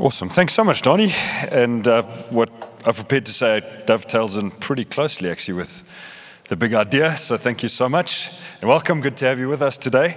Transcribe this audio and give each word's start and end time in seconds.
Awesome. 0.00 0.28
Thanks 0.28 0.54
so 0.54 0.62
much, 0.62 0.82
Donnie. 0.82 1.10
And 1.50 1.88
uh, 1.88 2.04
what 2.30 2.50
I've 2.84 2.94
prepared 2.94 3.26
to 3.26 3.32
say 3.32 3.62
dovetails 3.84 4.36
in 4.36 4.52
pretty 4.52 4.84
closely, 4.84 5.28
actually, 5.28 5.54
with 5.54 5.82
the 6.44 6.54
big 6.54 6.72
idea. 6.72 7.16
So 7.16 7.36
thank 7.36 7.64
you 7.64 7.68
so 7.68 7.88
much. 7.88 8.30
And 8.60 8.68
welcome. 8.68 9.00
Good 9.00 9.16
to 9.16 9.24
have 9.24 9.40
you 9.40 9.48
with 9.48 9.60
us 9.60 9.76
today. 9.76 10.16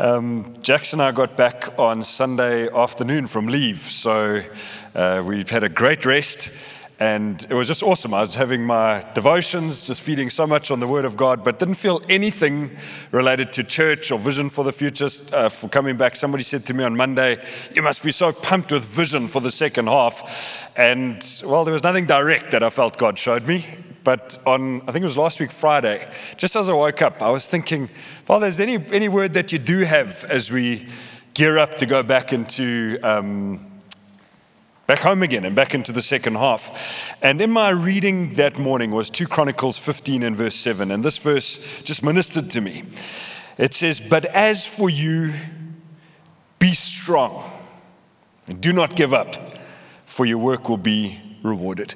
Um, 0.00 0.52
Jackson 0.60 0.98
and 0.98 1.06
I 1.06 1.12
got 1.12 1.36
back 1.36 1.78
on 1.78 2.02
Sunday 2.02 2.68
afternoon 2.68 3.28
from 3.28 3.46
leave. 3.46 3.82
So 3.82 4.42
uh, 4.92 5.22
we've 5.24 5.50
had 5.50 5.62
a 5.62 5.68
great 5.68 6.04
rest. 6.04 6.50
And 7.02 7.44
it 7.50 7.54
was 7.54 7.66
just 7.66 7.82
awesome. 7.82 8.14
I 8.14 8.20
was 8.20 8.36
having 8.36 8.64
my 8.64 9.04
devotions, 9.12 9.88
just 9.88 10.00
feeding 10.00 10.30
so 10.30 10.46
much 10.46 10.70
on 10.70 10.78
the 10.78 10.86
Word 10.86 11.04
of 11.04 11.16
God, 11.16 11.42
but 11.42 11.58
didn't 11.58 11.74
feel 11.74 12.00
anything 12.08 12.76
related 13.10 13.52
to 13.54 13.64
church 13.64 14.12
or 14.12 14.20
vision 14.20 14.48
for 14.48 14.62
the 14.62 14.70
future. 14.70 15.08
Uh, 15.32 15.48
for 15.48 15.68
coming 15.68 15.96
back, 15.96 16.14
somebody 16.14 16.44
said 16.44 16.64
to 16.66 16.74
me 16.74 16.84
on 16.84 16.96
Monday, 16.96 17.44
You 17.74 17.82
must 17.82 18.04
be 18.04 18.12
so 18.12 18.30
pumped 18.30 18.70
with 18.70 18.84
vision 18.84 19.26
for 19.26 19.40
the 19.40 19.50
second 19.50 19.88
half. 19.88 20.70
And 20.76 21.26
well, 21.44 21.64
there 21.64 21.72
was 21.72 21.82
nothing 21.82 22.06
direct 22.06 22.52
that 22.52 22.62
I 22.62 22.70
felt 22.70 22.98
God 22.98 23.18
showed 23.18 23.48
me. 23.48 23.64
But 24.04 24.40
on, 24.46 24.82
I 24.82 24.92
think 24.92 25.02
it 25.02 25.10
was 25.10 25.18
last 25.18 25.40
week, 25.40 25.50
Friday, 25.50 26.08
just 26.36 26.54
as 26.54 26.68
I 26.68 26.72
woke 26.72 27.02
up, 27.02 27.20
I 27.20 27.30
was 27.30 27.48
thinking, 27.48 27.88
Father, 28.26 28.46
is 28.46 28.58
there 28.58 28.68
any, 28.68 28.78
any 28.92 29.08
word 29.08 29.32
that 29.32 29.50
you 29.50 29.58
do 29.58 29.80
have 29.80 30.24
as 30.26 30.52
we 30.52 30.86
gear 31.34 31.58
up 31.58 31.74
to 31.78 31.86
go 31.86 32.04
back 32.04 32.32
into. 32.32 33.00
Um, 33.02 33.71
back 34.86 35.00
home 35.00 35.22
again 35.22 35.44
and 35.44 35.54
back 35.54 35.74
into 35.74 35.92
the 35.92 36.02
second 36.02 36.36
half. 36.36 37.16
And 37.22 37.40
in 37.40 37.50
my 37.50 37.70
reading 37.70 38.34
that 38.34 38.58
morning 38.58 38.90
was 38.90 39.10
2 39.10 39.26
Chronicles 39.26 39.78
15 39.78 40.22
and 40.22 40.36
verse 40.36 40.56
7. 40.56 40.90
And 40.90 41.04
this 41.04 41.18
verse 41.18 41.82
just 41.82 42.02
ministered 42.02 42.50
to 42.50 42.60
me. 42.60 42.82
It 43.58 43.74
says, 43.74 44.00
But 44.00 44.24
as 44.26 44.66
for 44.66 44.90
you, 44.90 45.32
be 46.58 46.74
strong 46.74 47.50
and 48.46 48.60
do 48.60 48.72
not 48.72 48.96
give 48.96 49.14
up, 49.14 49.36
for 50.04 50.26
your 50.26 50.38
work 50.38 50.68
will 50.68 50.76
be 50.76 51.31
rewarded. 51.42 51.94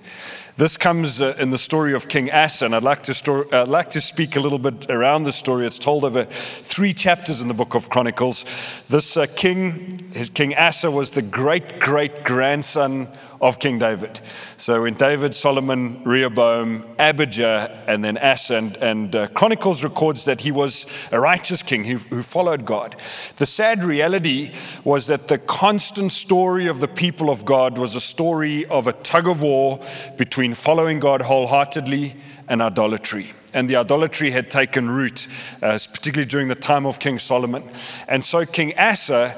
This 0.56 0.77
comes 0.77 1.20
uh, 1.20 1.36
in 1.39 1.50
the 1.50 1.58
story 1.58 1.92
of 1.92 2.08
King 2.08 2.33
Asa, 2.33 2.64
and 2.64 2.75
I'd 2.75 2.83
like, 2.83 3.02
to 3.05 3.47
I'd 3.53 3.69
like 3.69 3.91
to 3.91 4.00
speak 4.00 4.36
a 4.36 4.41
little 4.41 4.58
bit 4.58 4.91
around 4.91 5.25
the 5.25 5.33
story. 5.33 5.66
It's 5.66 5.78
told 5.78 6.05
over 6.05 6.25
three 6.25 6.92
chapters 6.92 7.42
in 7.42 7.48
the 7.48 7.55
book 7.55 7.75
of 7.75 7.91
Chronicles. 7.91 8.44
This 8.88 9.16
uh, 9.16 9.27
king, 9.36 9.98
his 10.12 10.30
King 10.30 10.55
Asa, 10.56 10.91
was 10.91 11.11
the 11.11 11.22
great 11.22 11.78
great 11.78 12.25
grandson 12.25 13.08
of 13.41 13.59
King 13.59 13.79
David. 13.79 14.20
So 14.56 14.84
in 14.84 14.95
David, 14.95 15.34
Solomon, 15.34 16.03
Rehoboam, 16.05 16.87
Abijah, 16.98 17.84
and 17.87 18.05
then 18.05 18.19
Asa, 18.19 18.56
and, 18.56 18.77
and 18.78 19.17
uh, 19.17 19.27
Chronicles 19.28 19.84
records 19.84 20.25
that 20.25 20.41
he 20.41 20.53
was 20.53 20.87
a 21.12 21.20
righteous 21.20 21.62
king 21.62 21.84
who, 21.84 21.98
who 21.98 22.23
followed 22.23 22.65
God. 22.65 22.97
The 23.37 23.47
sad 23.47 23.84
reality 23.84 24.53
was 24.84 25.06
that 25.09 25.28
the 25.28 25.39
constant 25.39 26.12
story 26.12 26.67
of 26.67 26.81
the 26.81 26.89
people 26.89 27.31
of 27.31 27.45
God 27.45 27.78
was 27.78 27.95
a 27.95 28.01
story 28.01 28.65
of 28.67 28.87
a 28.87 28.93
tug 28.93 29.28
of 29.28 29.43
war 29.43 29.81
between 30.17 30.55
following 30.55 31.00
God 31.00 31.23
wholeheartedly 31.23 32.17
and 32.48 32.62
idolatry. 32.62 33.27
And 33.53 33.69
the 33.69 33.77
idolatry 33.77 34.31
had 34.31 34.50
taken 34.50 34.89
root, 34.89 35.27
uh, 35.62 35.78
particularly 35.93 36.28
during 36.28 36.48
the 36.48 36.55
time 36.55 36.87
of 36.87 36.98
King 36.98 37.19
Solomon. 37.19 37.69
And 38.09 38.25
so 38.25 38.45
King 38.47 38.78
Asa 38.78 39.34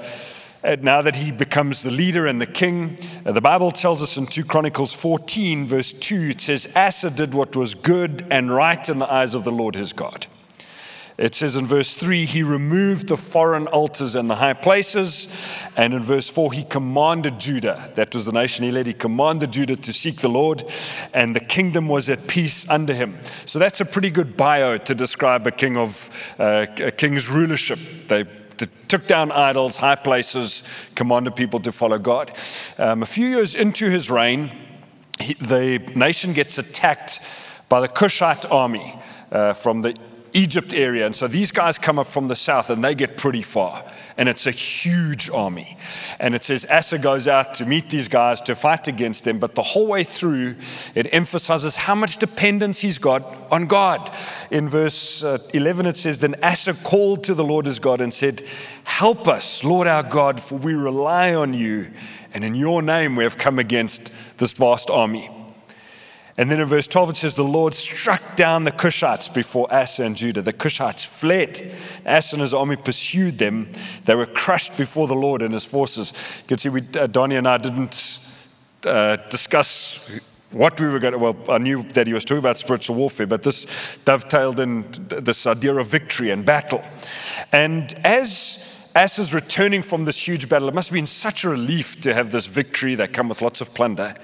now 0.63 1.03
that 1.03 1.17
he 1.17 1.31
becomes 1.31 1.83
the 1.83 1.91
leader 1.91 2.27
and 2.27 2.41
the 2.41 2.47
king. 2.47 2.99
Uh, 3.25 3.33
the 3.33 3.41
Bible 3.41 3.71
tells 3.71 4.03
us 4.03 4.17
in 4.17 4.27
2 4.27 4.45
Chronicles 4.45 4.93
14, 4.93 5.67
verse 5.67 5.93
2, 5.93 6.31
it 6.31 6.41
says, 6.41 6.71
Asa 6.75 7.11
did 7.11 7.35
what 7.35 7.55
was 7.55 7.75
good 7.75 8.27
and 8.31 8.51
right 8.51 8.89
in 8.89 8.99
the 8.99 9.13
eyes 9.13 9.35
of 9.35 9.45
the 9.45 9.53
Lord 9.53 9.75
his 9.75 9.93
God. 9.93 10.27
It 11.19 11.35
says 11.35 11.57
in 11.57 11.67
verse 11.67 11.95
3, 11.95 12.27
he 12.27 12.45
removed 12.45 13.09
the 13.09 13.17
foreign 13.17 13.67
altars 13.67 14.15
and 14.15 14.31
the 14.31 14.37
high 14.37 14.53
places. 14.53 15.27
And 15.77 15.93
in 15.93 16.01
verse 16.01 16.31
4, 16.31 16.53
he 16.53 16.63
commanded 16.63 17.41
Judah, 17.41 17.91
that 17.97 18.15
was 18.15 18.25
the 18.25 18.33
nation 18.33 18.65
he 18.65 18.71
led, 18.71 18.87
he 18.87 18.95
commanded 18.95 19.51
Judah 19.51 19.75
to 19.75 19.93
seek 19.93 20.17
the 20.17 20.29
Lord, 20.29 20.63
and 21.13 21.35
the 21.35 21.41
kingdom 21.41 21.89
was 21.89 22.09
at 22.09 22.29
peace 22.29 22.71
under 22.71 22.95
him. 22.95 23.19
So 23.47 23.59
that's 23.59 23.81
a 23.81 23.85
pretty 23.85 24.11
good 24.11 24.37
bio 24.37 24.79
to 24.79 24.95
describe 24.95 25.45
a 25.49 25.51
king 25.51 25.77
of 25.77 26.35
uh, 26.39 26.67
a 26.79 26.93
king's 26.93 27.29
rulership. 27.29 27.81
They 28.07 28.25
took 28.67 29.07
down 29.07 29.33
idols, 29.33 29.77
high 29.77 29.95
places, 29.95 30.63
commanded 30.95 31.37
people 31.37 31.61
to 31.61 31.73
follow 31.73 31.99
God. 31.99 32.33
Um, 32.79 33.03
a 33.03 33.07
few 33.07 33.27
years 33.27 33.55
into 33.55 33.91
his 33.91 34.11
reign, 34.11 34.51
he, 35.21 35.35
the 35.35 35.79
nation 35.95 36.33
gets 36.33 36.59
attacked 36.59 37.21
by 37.69 37.81
the 37.81 37.89
Cushite 37.89 38.47
army 38.51 38.95
uh, 39.31 39.53
from 39.53 39.83
the 39.83 39.97
Egypt 40.33 40.73
area. 40.73 41.07
And 41.07 41.15
so 41.15 41.27
these 41.27 41.51
guys 41.51 41.79
come 41.79 41.99
up 41.99 42.07
from 42.07 42.29
the 42.29 42.37
south 42.37 42.71
and 42.71 42.83
they 42.83 42.95
get 42.95 43.17
pretty 43.17 43.43
far. 43.43 43.83
And 44.17 44.29
it's 44.29 44.47
a 44.47 44.51
huge 44.51 45.31
army. 45.31 45.77
And 46.19 46.35
it 46.35 46.45
says 46.45 46.67
Asa 46.71 46.99
goes 46.99 47.29
out 47.29 47.55
to 47.55 47.67
meet 47.67 47.89
these 47.89 48.09
guys 48.09 48.41
to 48.43 48.55
fight 48.55 48.89
against 48.89 49.25
them. 49.25 49.39
But 49.39 49.55
the 49.55 49.63
whole 49.63 49.87
way 49.87 50.05
through, 50.05 50.57
it 50.95 51.13
emphasizes 51.13 51.77
how 51.77 51.95
much 51.95 52.19
dependence 52.19 52.81
he's 52.81 52.99
got 52.99 53.23
on 53.51 53.67
God. 53.67 54.11
In 54.51 54.69
verse 54.69 55.23
uh, 55.23 55.39
11, 55.55 55.87
it 55.87 55.97
says, 55.97 56.19
Then 56.19 56.35
Asa 56.43 56.75
called 56.75 57.25
to 57.25 57.35
the 57.35 57.45
Lord 57.45 57.67
his 57.67 57.79
God 57.79 58.01
and 58.01 58.13
said, 58.13 58.43
Help 58.85 59.29
us, 59.29 59.63
Lord 59.63 59.87
our 59.87 60.03
God, 60.03 60.41
for 60.41 60.59
we 60.59 60.75
rely 60.75 61.35
on 61.35 61.55
you. 61.55 61.87
And 62.35 62.45
in 62.45 62.55
your 62.55 62.83
name 62.83 63.17
we 63.17 63.25
have 63.25 63.39
come 63.39 63.59
against 63.59 64.39
this 64.39 64.53
vast 64.53 64.91
army. 64.91 65.31
And 66.39 66.49
then 66.49 66.61
in 66.61 66.69
verse 66.69 66.87
12 66.87 67.11
it 67.11 67.17
says, 67.17 67.35
The 67.35 67.43
Lord 67.43 67.75
struck 67.75 68.37
down 68.37 68.63
the 68.63 68.71
Cushites 68.71 69.33
before 69.33 69.67
Asa 69.75 70.05
and 70.05 70.17
Judah. 70.17 70.41
The 70.41 70.53
Cushites 70.53 71.05
fled. 71.05 71.75
Asa 72.07 72.37
and 72.37 72.43
his 72.43 72.55
army 72.55 72.77
pursued 72.77 73.39
them. 73.39 73.69
They 74.05 74.15
were 74.15 74.25
crushed 74.25 74.79
before 74.79 75.09
the 75.09 75.17
Lord 75.17 75.43
and 75.43 75.53
his 75.53 75.65
forces. 75.65 76.13
You 76.43 76.47
can 76.47 76.59
see, 76.59 76.69
we, 76.69 76.83
uh, 76.97 77.09
Donnie 77.09 77.35
and 77.35 77.49
I 77.49 77.59
didn't 77.59 78.25
uh, 78.87 79.17
discuss 79.29 80.21
what 80.53 80.81
we 80.81 80.87
were 80.87 81.01
going 81.01 81.13
to, 81.13 81.19
well, 81.19 81.37
I 81.49 81.59
knew 81.59 81.83
that 81.83 82.07
he 82.07 82.13
was 82.13 82.25
talking 82.25 82.39
about 82.39 82.57
spiritual 82.57 82.95
warfare, 82.95 83.27
but 83.27 83.43
this 83.43 83.99
dovetailed 84.05 84.61
in 84.61 84.87
this 85.09 85.45
idea 85.45 85.75
of 85.75 85.89
victory 85.89 86.31
and 86.31 86.47
battle. 86.47 86.83
And 87.53 87.93
as 88.05 88.77
Asa's 88.95 89.35
returning 89.35 89.83
from 89.83 90.05
this 90.05 90.27
huge 90.27 90.49
battle, 90.49 90.69
it 90.69 90.75
must 90.75 90.89
have 90.91 90.95
been 90.95 91.05
such 91.05 91.45
a 91.45 91.51
relief 91.51 92.01
to 92.03 92.15
have 92.15 92.31
this 92.31 92.47
victory 92.47 92.95
that 92.95 93.13
come 93.13 93.29
with 93.29 93.43
lots 93.43 93.61
of 93.61 93.75
plunder. 93.75 94.15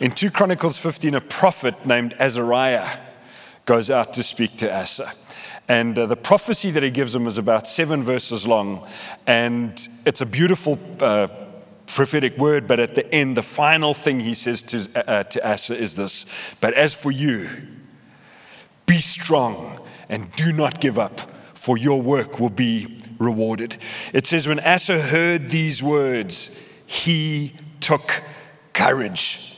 In 0.00 0.12
2 0.12 0.30
Chronicles 0.30 0.78
15, 0.78 1.16
a 1.16 1.20
prophet 1.20 1.84
named 1.84 2.14
Azariah 2.20 2.86
goes 3.64 3.90
out 3.90 4.14
to 4.14 4.22
speak 4.22 4.56
to 4.58 4.72
Asa. 4.72 5.10
And 5.66 5.98
uh, 5.98 6.06
the 6.06 6.14
prophecy 6.14 6.70
that 6.70 6.84
he 6.84 6.90
gives 6.90 7.16
him 7.16 7.26
is 7.26 7.36
about 7.36 7.66
seven 7.66 8.04
verses 8.04 8.46
long. 8.46 8.86
And 9.26 9.88
it's 10.06 10.20
a 10.20 10.26
beautiful 10.26 10.78
uh, 11.00 11.26
prophetic 11.86 12.38
word, 12.38 12.68
but 12.68 12.78
at 12.78 12.94
the 12.94 13.12
end, 13.12 13.36
the 13.36 13.42
final 13.42 13.92
thing 13.92 14.20
he 14.20 14.34
says 14.34 14.62
to, 14.62 15.10
uh, 15.10 15.24
to 15.24 15.50
Asa 15.50 15.76
is 15.76 15.96
this 15.96 16.26
But 16.60 16.74
as 16.74 16.94
for 16.94 17.10
you, 17.10 17.48
be 18.86 18.98
strong 18.98 19.84
and 20.08 20.30
do 20.34 20.52
not 20.52 20.80
give 20.80 20.96
up, 20.96 21.20
for 21.54 21.76
your 21.76 22.00
work 22.00 22.38
will 22.38 22.50
be 22.50 22.98
rewarded. 23.18 23.76
It 24.12 24.28
says, 24.28 24.46
When 24.46 24.60
Asa 24.60 25.00
heard 25.00 25.50
these 25.50 25.82
words, 25.82 26.70
he 26.86 27.54
took 27.80 28.22
courage. 28.72 29.57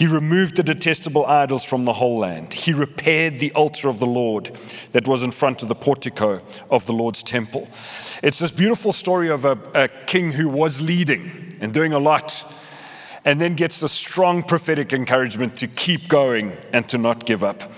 He 0.00 0.06
removed 0.06 0.56
the 0.56 0.62
detestable 0.62 1.26
idols 1.26 1.62
from 1.62 1.84
the 1.84 1.92
whole 1.92 2.20
land. 2.20 2.54
He 2.54 2.72
repaired 2.72 3.38
the 3.38 3.52
altar 3.52 3.86
of 3.90 3.98
the 3.98 4.06
Lord 4.06 4.46
that 4.92 5.06
was 5.06 5.22
in 5.22 5.30
front 5.30 5.62
of 5.62 5.68
the 5.68 5.74
portico 5.74 6.40
of 6.70 6.86
the 6.86 6.94
Lord's 6.94 7.22
temple. 7.22 7.68
It's 8.22 8.38
this 8.38 8.50
beautiful 8.50 8.94
story 8.94 9.28
of 9.28 9.44
a, 9.44 9.58
a 9.74 9.88
king 10.06 10.30
who 10.30 10.48
was 10.48 10.80
leading 10.80 11.52
and 11.60 11.74
doing 11.74 11.92
a 11.92 11.98
lot, 11.98 12.42
and 13.26 13.42
then 13.42 13.54
gets 13.56 13.80
the 13.80 13.90
strong 13.90 14.42
prophetic 14.42 14.94
encouragement 14.94 15.54
to 15.56 15.66
keep 15.66 16.08
going 16.08 16.56
and 16.72 16.88
to 16.88 16.96
not 16.96 17.26
give 17.26 17.44
up. 17.44 17.70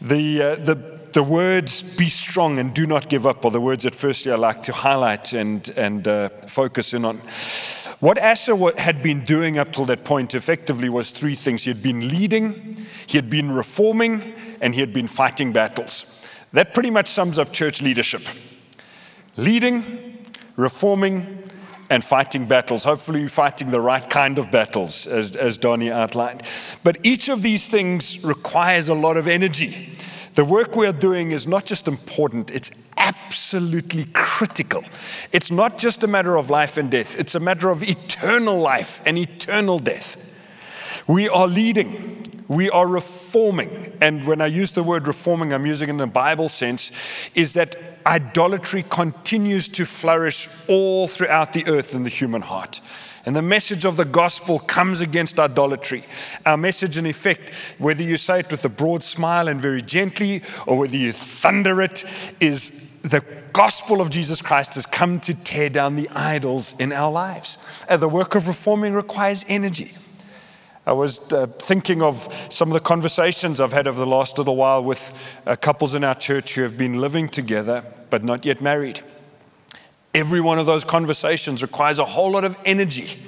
The, 0.00 0.42
uh, 0.42 0.54
the, 0.56 0.74
the 1.12 1.22
words 1.22 1.96
be 1.96 2.08
strong 2.08 2.58
and 2.58 2.74
do 2.74 2.84
not 2.84 3.08
give 3.08 3.28
up 3.28 3.44
are 3.44 3.52
the 3.52 3.60
words 3.60 3.84
that 3.84 3.94
firstly 3.94 4.32
I 4.32 4.34
like 4.34 4.64
to 4.64 4.72
highlight 4.72 5.34
and, 5.34 5.68
and 5.76 6.08
uh, 6.08 6.30
focus 6.48 6.94
in 6.94 7.04
on. 7.04 7.20
What 8.00 8.20
Asa 8.22 8.56
had 8.78 9.02
been 9.02 9.26
doing 9.26 9.58
up 9.58 9.72
till 9.72 9.84
that 9.84 10.04
point 10.04 10.34
effectively 10.34 10.88
was 10.88 11.10
three 11.10 11.34
things. 11.34 11.64
He 11.64 11.70
had 11.70 11.82
been 11.82 12.08
leading, 12.08 12.86
he 13.06 13.18
had 13.18 13.28
been 13.28 13.52
reforming, 13.52 14.34
and 14.62 14.74
he 14.74 14.80
had 14.80 14.94
been 14.94 15.06
fighting 15.06 15.52
battles. 15.52 16.26
That 16.54 16.72
pretty 16.72 16.90
much 16.90 17.08
sums 17.08 17.38
up 17.38 17.52
church 17.52 17.82
leadership 17.82 18.22
leading, 19.36 20.18
reforming, 20.56 21.42
and 21.90 22.04
fighting 22.04 22.46
battles. 22.46 22.84
Hopefully, 22.84 23.26
fighting 23.28 23.70
the 23.70 23.80
right 23.80 24.08
kind 24.08 24.38
of 24.38 24.50
battles, 24.50 25.06
as, 25.06 25.36
as 25.36 25.58
Donnie 25.58 25.90
outlined. 25.90 26.42
But 26.82 26.98
each 27.02 27.28
of 27.28 27.42
these 27.42 27.68
things 27.68 28.24
requires 28.24 28.88
a 28.88 28.94
lot 28.94 29.16
of 29.16 29.28
energy. 29.28 29.90
The 30.34 30.44
work 30.44 30.76
we 30.76 30.86
are 30.86 30.92
doing 30.92 31.32
is 31.32 31.46
not 31.46 31.66
just 31.66 31.88
important, 31.88 32.50
it's 32.50 32.70
absolutely 33.30 34.06
critical. 34.12 34.82
It's 35.30 35.52
not 35.52 35.78
just 35.78 36.02
a 36.02 36.08
matter 36.08 36.36
of 36.36 36.50
life 36.50 36.76
and 36.76 36.90
death, 36.90 37.16
it's 37.16 37.36
a 37.36 37.40
matter 37.40 37.70
of 37.70 37.80
eternal 37.84 38.58
life 38.58 39.00
and 39.06 39.16
eternal 39.16 39.78
death. 39.78 40.26
We 41.06 41.28
are 41.28 41.46
leading, 41.46 42.44
we 42.48 42.70
are 42.70 42.88
reforming. 42.88 43.70
And 44.00 44.26
when 44.26 44.40
I 44.40 44.46
use 44.46 44.72
the 44.72 44.82
word 44.82 45.06
reforming, 45.06 45.52
I'm 45.52 45.64
using 45.64 45.88
it 45.88 45.92
in 45.92 45.98
the 45.98 46.08
Bible 46.08 46.48
sense, 46.48 46.90
is 47.36 47.54
that 47.54 47.76
idolatry 48.04 48.84
continues 48.90 49.68
to 49.68 49.84
flourish 49.84 50.48
all 50.68 51.06
throughout 51.06 51.52
the 51.52 51.64
earth 51.68 51.94
in 51.94 52.02
the 52.02 52.10
human 52.10 52.42
heart. 52.42 52.80
And 53.24 53.36
the 53.36 53.42
message 53.42 53.84
of 53.84 53.96
the 53.96 54.04
gospel 54.04 54.58
comes 54.58 55.00
against 55.00 55.38
idolatry. 55.38 56.02
Our 56.44 56.56
message, 56.56 56.96
in 56.96 57.06
effect, 57.06 57.54
whether 57.78 58.02
you 58.02 58.16
say 58.16 58.40
it 58.40 58.50
with 58.50 58.64
a 58.64 58.68
broad 58.68 59.04
smile 59.04 59.46
and 59.46 59.60
very 59.60 59.82
gently, 59.82 60.42
or 60.66 60.78
whether 60.78 60.96
you 60.96 61.12
thunder 61.12 61.80
it, 61.80 62.04
is 62.40 62.89
the 63.02 63.24
gospel 63.52 64.00
of 64.00 64.10
Jesus 64.10 64.42
Christ 64.42 64.74
has 64.74 64.86
come 64.86 65.20
to 65.20 65.34
tear 65.34 65.68
down 65.68 65.94
the 65.96 66.08
idols 66.10 66.74
in 66.78 66.92
our 66.92 67.10
lives. 67.10 67.58
And 67.88 68.00
the 68.00 68.08
work 68.08 68.34
of 68.34 68.46
reforming 68.46 68.94
requires 68.94 69.44
energy. 69.48 69.92
I 70.86 70.92
was 70.92 71.32
uh, 71.32 71.46
thinking 71.46 72.02
of 72.02 72.28
some 72.50 72.68
of 72.68 72.74
the 72.74 72.80
conversations 72.80 73.60
I've 73.60 73.72
had 73.72 73.86
over 73.86 73.98
the 73.98 74.06
last 74.06 74.38
little 74.38 74.56
while 74.56 74.82
with 74.82 75.38
uh, 75.46 75.56
couples 75.56 75.94
in 75.94 76.04
our 76.04 76.14
church 76.14 76.54
who 76.54 76.62
have 76.62 76.76
been 76.76 77.00
living 77.00 77.28
together 77.28 77.84
but 78.08 78.24
not 78.24 78.44
yet 78.44 78.60
married. 78.60 79.00
Every 80.14 80.40
one 80.40 80.58
of 80.58 80.66
those 80.66 80.84
conversations 80.84 81.62
requires 81.62 81.98
a 81.98 82.04
whole 82.04 82.32
lot 82.32 82.44
of 82.44 82.56
energy. 82.64 83.24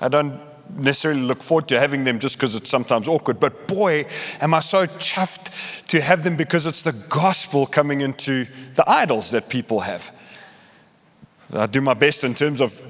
I 0.00 0.08
don't 0.08 0.40
necessarily 0.70 1.20
look 1.20 1.42
forward 1.42 1.68
to 1.68 1.78
having 1.78 2.04
them 2.04 2.18
just 2.18 2.36
because 2.36 2.54
it's 2.54 2.70
sometimes 2.70 3.08
awkward, 3.08 3.40
but 3.40 3.68
boy, 3.68 4.06
am 4.40 4.54
I 4.54 4.60
so 4.60 4.86
chuffed 4.86 5.86
to 5.88 6.00
have 6.00 6.24
them 6.24 6.36
because 6.36 6.66
it's 6.66 6.82
the 6.82 6.92
gospel 7.08 7.66
coming 7.66 8.00
into 8.00 8.46
the 8.74 8.88
idols 8.88 9.30
that 9.30 9.48
people 9.48 9.80
have. 9.80 10.14
I 11.52 11.66
do 11.66 11.80
my 11.80 11.94
best 11.94 12.24
in 12.24 12.34
terms 12.34 12.60
of 12.60 12.80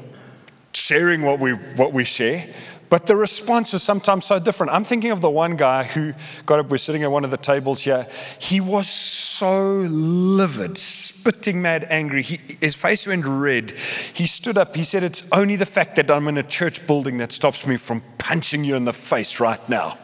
sharing 0.73 1.23
what 1.23 1.39
we, 1.39 1.53
what 1.53 1.93
we 1.93 2.05
share, 2.05 2.47
but 2.95 3.07
the 3.07 3.17
response 3.17 3.75
is 3.75 3.83
sometimes 3.83 4.25
so 4.25 4.39
different. 4.39 4.73
I'm 4.73 4.85
thinking 4.85 5.11
of 5.11 5.21
the 5.21 5.29
one 5.29 5.57
guy 5.57 5.83
who 5.83 6.15
got 6.47 6.61
up, 6.61 6.69
we're 6.71 6.77
sitting 6.77 7.03
at 7.03 7.11
one 7.11 7.25
of 7.25 7.33
the 7.33 7.37
tables 7.37 7.83
here. 7.83 8.07
He 8.39 8.61
was 8.61 8.89
so 8.89 9.79
livid, 9.81 10.79
spitting 10.79 11.61
mad 11.61 11.89
angry. 11.91 12.23
He, 12.23 12.39
his 12.61 12.77
face 12.77 13.05
went 13.09 13.25
red. 13.27 13.73
He 13.73 14.29
stood 14.29 14.57
up. 14.57 14.77
He 14.77 14.85
said, 14.85 15.03
It's 15.03 15.27
only 15.33 15.57
the 15.57 15.67
fact 15.67 15.97
that 15.97 16.09
I'm 16.09 16.29
in 16.29 16.39
a 16.39 16.45
church 16.45 16.87
building 16.87 17.17
that 17.17 17.33
stops 17.33 17.67
me 17.67 17.79
from 17.79 18.01
punching 18.19 18.63
you 18.63 18.77
in 18.77 18.85
the 18.85 18.93
face 18.93 19.41
right 19.41 19.69
now. 19.69 19.99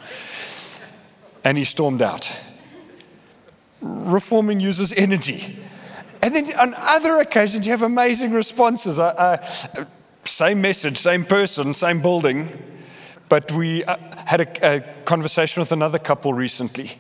And 1.45 1.57
he 1.57 1.63
stormed 1.63 2.03
out. 2.03 2.37
Reforming 3.81 4.59
uses 4.59 4.93
energy. 4.95 5.57
And 6.23 6.35
then 6.35 6.53
on 6.59 6.75
other 6.77 7.21
occasions, 7.21 7.67
you 7.67 7.71
have 7.71 7.85
amazing 7.85 8.33
responses. 8.33 8.99
same 10.25 10.61
message, 10.61 10.99
same 10.99 11.25
person, 11.25 11.73
same 11.73 12.03
building 12.03 12.67
but 13.31 13.51
we 13.53 13.85
uh, 13.85 13.97
had 14.27 14.41
a, 14.41 14.77
a 14.77 14.81
conversation 15.05 15.61
with 15.61 15.73
another 15.73 16.01
couple 16.01 16.35
recently, 16.35 16.91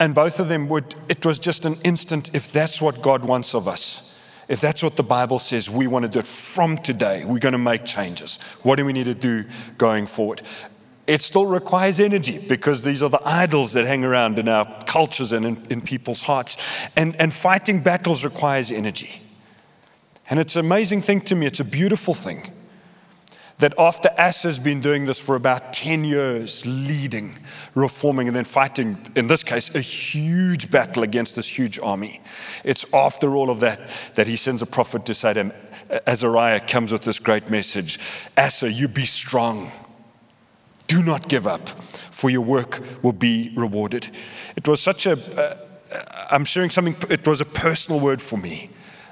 and 0.00 0.14
both 0.14 0.40
of 0.40 0.48
them 0.48 0.68
would, 0.70 0.94
it 1.08 1.24
was 1.24 1.38
just 1.38 1.66
an 1.66 1.76
instant 1.84 2.34
if 2.34 2.50
that's 2.50 2.80
what 2.80 3.02
God 3.02 3.24
wants 3.24 3.54
of 3.54 3.68
us. 3.68 4.18
If 4.48 4.60
that's 4.60 4.82
what 4.82 4.96
the 4.96 5.04
Bible 5.04 5.38
says, 5.38 5.70
we 5.70 5.86
want 5.86 6.04
to 6.04 6.08
do 6.08 6.18
it 6.18 6.26
from 6.26 6.78
today. 6.78 7.24
We're 7.24 7.38
going 7.38 7.52
to 7.52 7.58
make 7.58 7.84
changes. 7.84 8.38
What 8.62 8.76
do 8.76 8.84
we 8.86 8.92
need 8.92 9.04
to 9.04 9.14
do 9.14 9.44
going 9.76 10.06
forward? 10.06 10.42
It 11.06 11.22
still 11.22 11.46
requires 11.46 12.00
energy 12.00 12.38
because 12.38 12.82
these 12.82 13.02
are 13.02 13.10
the 13.10 13.20
idols 13.22 13.74
that 13.74 13.84
hang 13.84 14.02
around 14.02 14.38
in 14.38 14.48
our 14.48 14.66
cultures 14.86 15.32
and 15.32 15.44
in, 15.44 15.66
in 15.68 15.82
people's 15.82 16.22
hearts. 16.22 16.56
And, 16.96 17.14
and 17.20 17.34
fighting 17.34 17.82
battles 17.82 18.24
requires 18.24 18.72
energy. 18.72 19.20
And 20.30 20.40
it's 20.40 20.56
an 20.56 20.64
amazing 20.64 21.02
thing 21.02 21.20
to 21.22 21.34
me, 21.34 21.46
it's 21.46 21.60
a 21.60 21.64
beautiful 21.64 22.14
thing 22.14 22.50
that 23.60 23.74
after 23.78 24.10
Asa 24.18 24.48
has 24.48 24.58
been 24.58 24.80
doing 24.80 25.06
this 25.06 25.20
for 25.20 25.36
about 25.36 25.72
10 25.72 26.04
years, 26.04 26.66
leading, 26.66 27.38
reforming, 27.74 28.26
and 28.26 28.34
then 28.34 28.44
fighting, 28.44 28.96
in 29.14 29.26
this 29.26 29.42
case, 29.42 29.74
a 29.74 29.80
huge 29.80 30.70
battle 30.70 31.02
against 31.02 31.36
this 31.36 31.58
huge 31.58 31.78
army, 31.78 32.20
it's 32.64 32.92
after 32.92 33.36
all 33.36 33.50
of 33.50 33.60
that 33.60 33.80
that 34.14 34.26
he 34.26 34.36
sends 34.36 34.62
a 34.62 34.66
prophet 34.66 35.04
to 35.06 35.14
say 35.14 35.34
to 35.34 35.40
him, 35.40 35.52
Azariah 36.06 36.60
comes 36.60 36.92
with 36.92 37.02
this 37.02 37.18
great 37.18 37.50
message 37.50 37.98
Asa, 38.36 38.72
you 38.72 38.88
be 38.88 39.04
strong. 39.04 39.70
Do 40.86 41.02
not 41.02 41.28
give 41.28 41.46
up, 41.46 41.68
for 41.68 42.30
your 42.30 42.40
work 42.40 42.82
will 43.02 43.12
be 43.12 43.52
rewarded. 43.54 44.08
It 44.56 44.66
was 44.66 44.80
such 44.80 45.06
a, 45.06 45.12
uh, 45.12 45.56
I'm 46.30 46.44
sharing 46.44 46.70
something, 46.70 46.96
it 47.08 47.26
was 47.26 47.40
a 47.40 47.44
personal 47.44 48.00
word 48.00 48.22
for 48.22 48.38
me. 48.38 48.70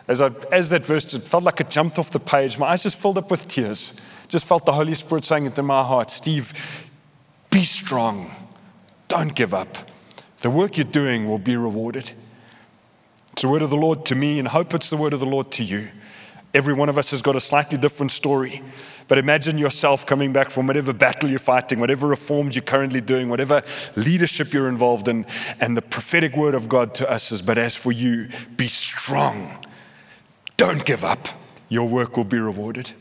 As, 0.08 0.22
I, 0.22 0.30
as 0.50 0.70
that 0.70 0.86
verse, 0.86 1.12
it 1.12 1.22
felt 1.22 1.44
like 1.44 1.60
it 1.60 1.68
jumped 1.68 1.98
off 1.98 2.10
the 2.10 2.18
page. 2.18 2.58
My 2.58 2.68
eyes 2.68 2.82
just 2.82 2.98
filled 2.98 3.18
up 3.18 3.30
with 3.30 3.46
tears 3.46 4.00
just 4.28 4.46
felt 4.46 4.64
the 4.64 4.72
Holy 4.72 4.94
Spirit 4.94 5.24
saying 5.24 5.46
it 5.46 5.58
in 5.58 5.64
my 5.64 5.82
heart 5.82 6.10
Steve, 6.10 6.52
be 7.50 7.64
strong. 7.64 8.30
Don't 9.08 9.34
give 9.34 9.54
up. 9.54 9.78
The 10.40 10.50
work 10.50 10.76
you're 10.76 10.84
doing 10.84 11.28
will 11.28 11.38
be 11.38 11.56
rewarded. 11.56 12.12
It's 13.32 13.42
the 13.42 13.48
word 13.48 13.62
of 13.62 13.70
the 13.70 13.76
Lord 13.76 14.04
to 14.06 14.14
me, 14.14 14.38
and 14.38 14.48
hope 14.48 14.74
it's 14.74 14.90
the 14.90 14.96
word 14.96 15.12
of 15.12 15.20
the 15.20 15.26
Lord 15.26 15.50
to 15.52 15.64
you. 15.64 15.88
Every 16.54 16.74
one 16.74 16.88
of 16.88 16.98
us 16.98 17.10
has 17.10 17.22
got 17.22 17.36
a 17.36 17.40
slightly 17.40 17.78
different 17.78 18.12
story. 18.12 18.62
But 19.06 19.18
imagine 19.18 19.58
yourself 19.58 20.04
coming 20.04 20.32
back 20.32 20.50
from 20.50 20.66
whatever 20.66 20.92
battle 20.92 21.30
you're 21.30 21.38
fighting, 21.38 21.80
whatever 21.80 22.06
reforms 22.06 22.54
you're 22.54 22.62
currently 22.62 23.00
doing, 23.00 23.28
whatever 23.28 23.62
leadership 23.96 24.52
you're 24.52 24.68
involved 24.68 25.08
in, 25.08 25.24
and 25.60 25.76
the 25.76 25.82
prophetic 25.82 26.36
word 26.36 26.54
of 26.54 26.68
God 26.68 26.94
to 26.96 27.10
us 27.10 27.32
is, 27.32 27.40
But 27.40 27.58
as 27.58 27.74
for 27.74 27.92
you, 27.92 28.28
be 28.56 28.68
strong. 28.68 29.64
Don't 30.56 30.84
give 30.84 31.04
up. 31.04 31.28
Your 31.68 31.88
work 31.88 32.16
will 32.16 32.24
be 32.24 32.38
rewarded. 32.38 32.92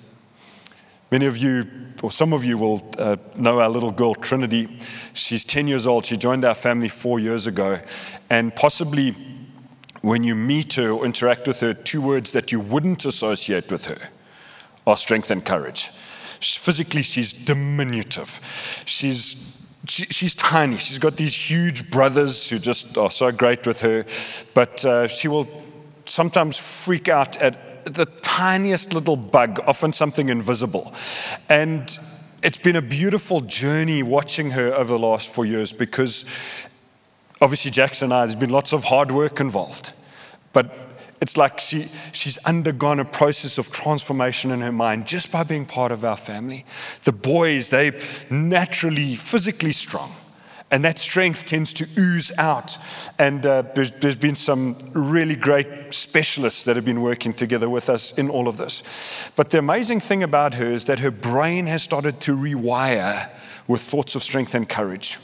Many 1.09 1.25
of 1.25 1.38
you, 1.38 1.65
or 2.04 2.12
some 2.12 2.33
of 2.33 2.44
you, 2.44 2.57
will 2.57 2.92
uh, 2.98 3.15
know 3.36 3.59
our 3.59 3.69
little 3.69 3.92
girl, 3.92 4.13
Trinity. 4.13 4.77
She's 5.13 5.45
10 5.45 5.68
years 5.68 5.88
old. 5.88 6.06
She 6.06 6.18
joined 6.18 6.44
our 6.44 6.56
family 6.56 6.89
four 6.89 7.19
years 7.19 7.48
ago. 7.48 7.80
And 8.30 8.54
possibly 8.56 9.15
when 10.01 10.24
you 10.24 10.36
meet 10.36 10.74
her 10.74 10.92
or 10.92 11.06
interact 11.06 11.48
with 11.48 11.62
her, 11.62 11.74
two 11.74 12.01
words 12.01 12.31
that 12.33 12.51
you 12.51 12.59
wouldn't 12.59 13.06
associate 13.06 13.71
with 13.71 13.86
her 13.86 13.98
are 14.86 14.98
strength 14.98 15.31
and 15.31 15.44
courage. 15.44 15.89
Physically, 16.39 17.01
she's 17.01 17.33
diminutive. 17.33 18.83
She's 18.86 19.57
she, 19.88 20.06
she's 20.06 20.36
tiny. 20.36 20.77
She's 20.77 21.00
got 21.00 21.15
these 21.15 21.33
huge 21.33 21.89
brothers 21.89 22.50
who 22.50 22.59
just 22.59 22.98
are 22.98 23.12
so 23.12 23.31
great 23.31 23.65
with 23.65 23.81
her, 23.81 24.06
but 24.54 24.83
uh, 24.83 25.07
she 25.07 25.30
will 25.30 25.48
sometimes 26.06 26.57
freak 26.57 27.07
out 27.07 27.38
at 27.38 27.66
the 27.89 28.05
tiniest 28.21 28.93
little 28.93 29.15
bug, 29.15 29.59
often 29.65 29.93
something 29.93 30.29
invisible. 30.29 30.93
And 31.49 31.97
it's 32.43 32.57
been 32.57 32.75
a 32.75 32.81
beautiful 32.81 33.41
journey 33.41 34.03
watching 34.03 34.51
her 34.51 34.73
over 34.73 34.93
the 34.93 34.99
last 34.99 35.33
four 35.33 35.45
years 35.45 35.73
because 35.73 36.25
obviously 37.41 37.71
Jackson 37.71 38.07
and 38.07 38.13
I, 38.13 38.25
there's 38.25 38.35
been 38.35 38.49
lots 38.49 38.73
of 38.73 38.85
hard 38.85 39.11
work 39.11 39.39
involved. 39.39 39.93
But 40.53 40.71
it's 41.19 41.35
like 41.35 41.59
she, 41.59 41.87
she's 42.11 42.37
undergone 42.39 42.99
a 42.99 43.05
process 43.05 43.57
of 43.57 43.71
transformation 43.71 44.51
in 44.51 44.61
her 44.61 44.71
mind 44.71 45.07
just 45.07 45.31
by 45.31 45.43
being 45.43 45.65
part 45.65 45.91
of 45.91 46.05
our 46.05 46.17
family. 46.17 46.65
The 47.05 47.11
boys, 47.11 47.69
they 47.69 47.99
naturally 48.29 49.15
physically 49.15 49.71
strong. 49.71 50.11
And 50.69 50.83
that 50.83 51.00
strength 51.00 51.45
tends 51.45 51.71
to 51.74 51.88
ooze 51.97 52.31
out. 52.38 52.78
And 53.18 53.45
uh, 53.45 53.64
there's, 53.74 53.92
there's 53.92 54.18
been 54.18 54.36
some 54.36 54.78
really 54.92 55.36
great 55.36 55.94
specialists 55.94 56.66
that 56.66 56.76
have 56.76 56.83
been 56.83 57.02
working 57.02 57.33
together 57.33 57.69
with 57.69 57.90
us 57.90 58.18
in 58.18 58.30
all 58.30 58.50
of 58.50 58.57
this. 58.57 59.31
But 59.38 59.52
the 59.52 59.59
amazing 59.59 60.02
thing 60.02 60.24
about 60.24 60.56
her 60.56 60.66
is 60.66 60.86
that 60.86 61.00
her 61.00 61.12
brain 61.12 61.68
has 61.68 61.83
started 61.83 62.19
to 62.21 62.36
rewire 62.36 63.30
with 63.66 63.81
thoughts 63.81 64.16
of 64.16 64.24
strength 64.24 64.56
and 64.56 64.68
courage. 64.68 65.19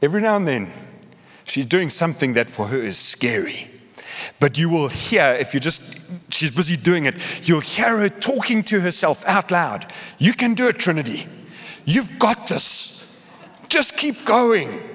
Every 0.00 0.20
now 0.20 0.36
and 0.36 0.48
then, 0.48 0.72
she's 1.44 1.66
doing 1.66 1.88
something 1.88 2.32
that 2.32 2.50
for 2.50 2.66
her 2.66 2.78
is 2.78 2.98
scary. 2.98 3.68
But 4.40 4.58
you 4.58 4.68
will 4.68 4.88
hear, 4.88 5.36
if 5.38 5.54
you 5.54 5.60
just, 5.60 6.02
she's 6.30 6.50
busy 6.50 6.76
doing 6.76 7.06
it, 7.06 7.14
you'll 7.48 7.60
hear 7.60 7.98
her 7.98 8.08
talking 8.08 8.64
to 8.64 8.80
herself 8.80 9.24
out 9.26 9.52
loud. 9.52 9.86
You 10.18 10.32
can 10.32 10.54
do 10.54 10.66
it, 10.66 10.78
Trinity. 10.80 11.26
You've 11.84 12.18
got 12.18 12.48
this. 12.48 13.20
Just 13.68 13.96
keep 13.96 14.24
going. 14.24 14.91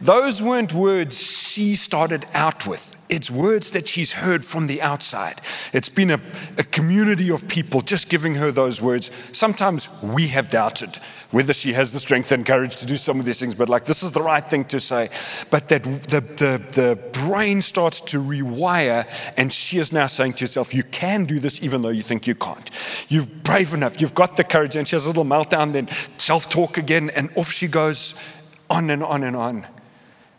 Those 0.00 0.40
weren't 0.40 0.72
words 0.72 1.20
she 1.58 1.74
started 1.74 2.24
out 2.32 2.66
with. 2.66 2.94
It's 3.08 3.30
words 3.30 3.72
that 3.72 3.88
she's 3.88 4.12
heard 4.12 4.44
from 4.44 4.68
the 4.68 4.80
outside. 4.80 5.40
It's 5.72 5.88
been 5.88 6.10
a, 6.10 6.20
a, 6.56 6.62
community 6.62 7.30
of 7.30 7.48
people 7.48 7.80
just 7.80 8.08
giving 8.08 8.36
her 8.36 8.52
those 8.52 8.80
words. 8.80 9.10
Sometimes 9.32 9.88
we 10.02 10.28
have 10.28 10.50
doubted 10.50 10.94
whether 11.30 11.52
she 11.52 11.72
has 11.72 11.90
the 11.92 11.98
strength 11.98 12.30
and 12.30 12.46
courage 12.46 12.76
to 12.76 12.86
do 12.86 12.96
some 12.96 13.18
of 13.18 13.26
these 13.26 13.40
things, 13.40 13.54
but 13.54 13.68
like 13.68 13.86
this 13.86 14.02
is 14.02 14.12
the 14.12 14.22
right 14.22 14.48
thing 14.48 14.64
to 14.66 14.78
say. 14.78 15.08
But 15.50 15.68
that 15.68 15.82
the, 15.82 16.20
the, 16.20 16.62
the 16.72 16.98
brain 17.26 17.60
starts 17.60 18.00
to 18.02 18.18
rewire, 18.18 19.06
and 19.36 19.52
she 19.52 19.78
is 19.78 19.92
now 19.92 20.06
saying 20.06 20.34
to 20.34 20.44
herself, 20.44 20.72
You 20.72 20.84
can 20.84 21.24
do 21.24 21.40
this 21.40 21.62
even 21.62 21.82
though 21.82 21.88
you 21.88 22.02
think 22.02 22.26
you 22.26 22.34
can't. 22.34 22.70
You're 23.08 23.26
brave 23.26 23.74
enough, 23.74 24.00
you've 24.00 24.14
got 24.14 24.36
the 24.36 24.44
courage. 24.44 24.76
And 24.76 24.86
she 24.86 24.96
has 24.96 25.06
a 25.06 25.08
little 25.08 25.24
meltdown, 25.24 25.72
then 25.72 25.88
self 26.18 26.48
talk 26.48 26.78
again, 26.78 27.10
and 27.10 27.30
off 27.36 27.50
she 27.50 27.66
goes 27.68 28.14
on 28.70 28.90
and 28.90 29.02
on 29.02 29.24
and 29.24 29.34
on. 29.34 29.66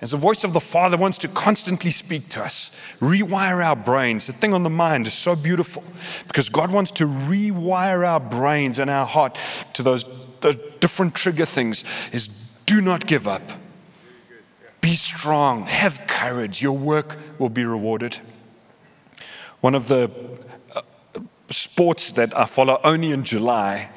As 0.01 0.12
the 0.12 0.18
voice 0.18 0.46
of 0.46 0.53
the 0.53 0.62
Father 0.62 0.96
wants 0.96 1.18
to 1.20 1.27
constantly 1.27 1.91
speak 1.91 2.29
to 2.29 2.41
us, 2.41 2.79
rewire 3.01 3.63
our 3.63 3.75
brains. 3.75 4.27
The 4.27 4.34
thing 4.34 4.53
on 4.53 4.63
the 4.63 4.70
mind 4.70 5.08
is 5.08 5.13
so 5.13 5.36
beautiful 5.36 5.84
because 6.27 6.48
God 6.48 6.72
wants 6.72 6.91
to 6.91 7.06
rewire 7.06 8.08
our 8.08 8.20
brains 8.20 8.79
and 8.79 8.89
our 8.89 9.06
heart 9.06 9.38
to 9.74 9.84
those, 9.84 10.06
those 10.39 10.56
different 10.79 11.15
trigger 11.15 11.46
things. 11.46 11.84
Is 12.13 12.50
do 12.65 12.79
not 12.82 13.08
give 13.08 13.27
up. 13.27 13.41
Be 14.79 14.96
strong. 14.96 15.65
Have 15.65 16.08
courage. 16.08 16.62
Your 16.62 16.77
work 16.77 17.18
will 17.38 17.50
be 17.50 17.65
rewarded. 17.65 18.20
One 19.60 19.75
of 19.75 19.89
the 19.89 20.10
uh, 20.74 20.82
sports 21.50 22.13
that 22.13 22.38
I 22.38 22.46
follow 22.46 22.79
only 22.86 23.12
in 23.12 23.25
July 23.25 23.89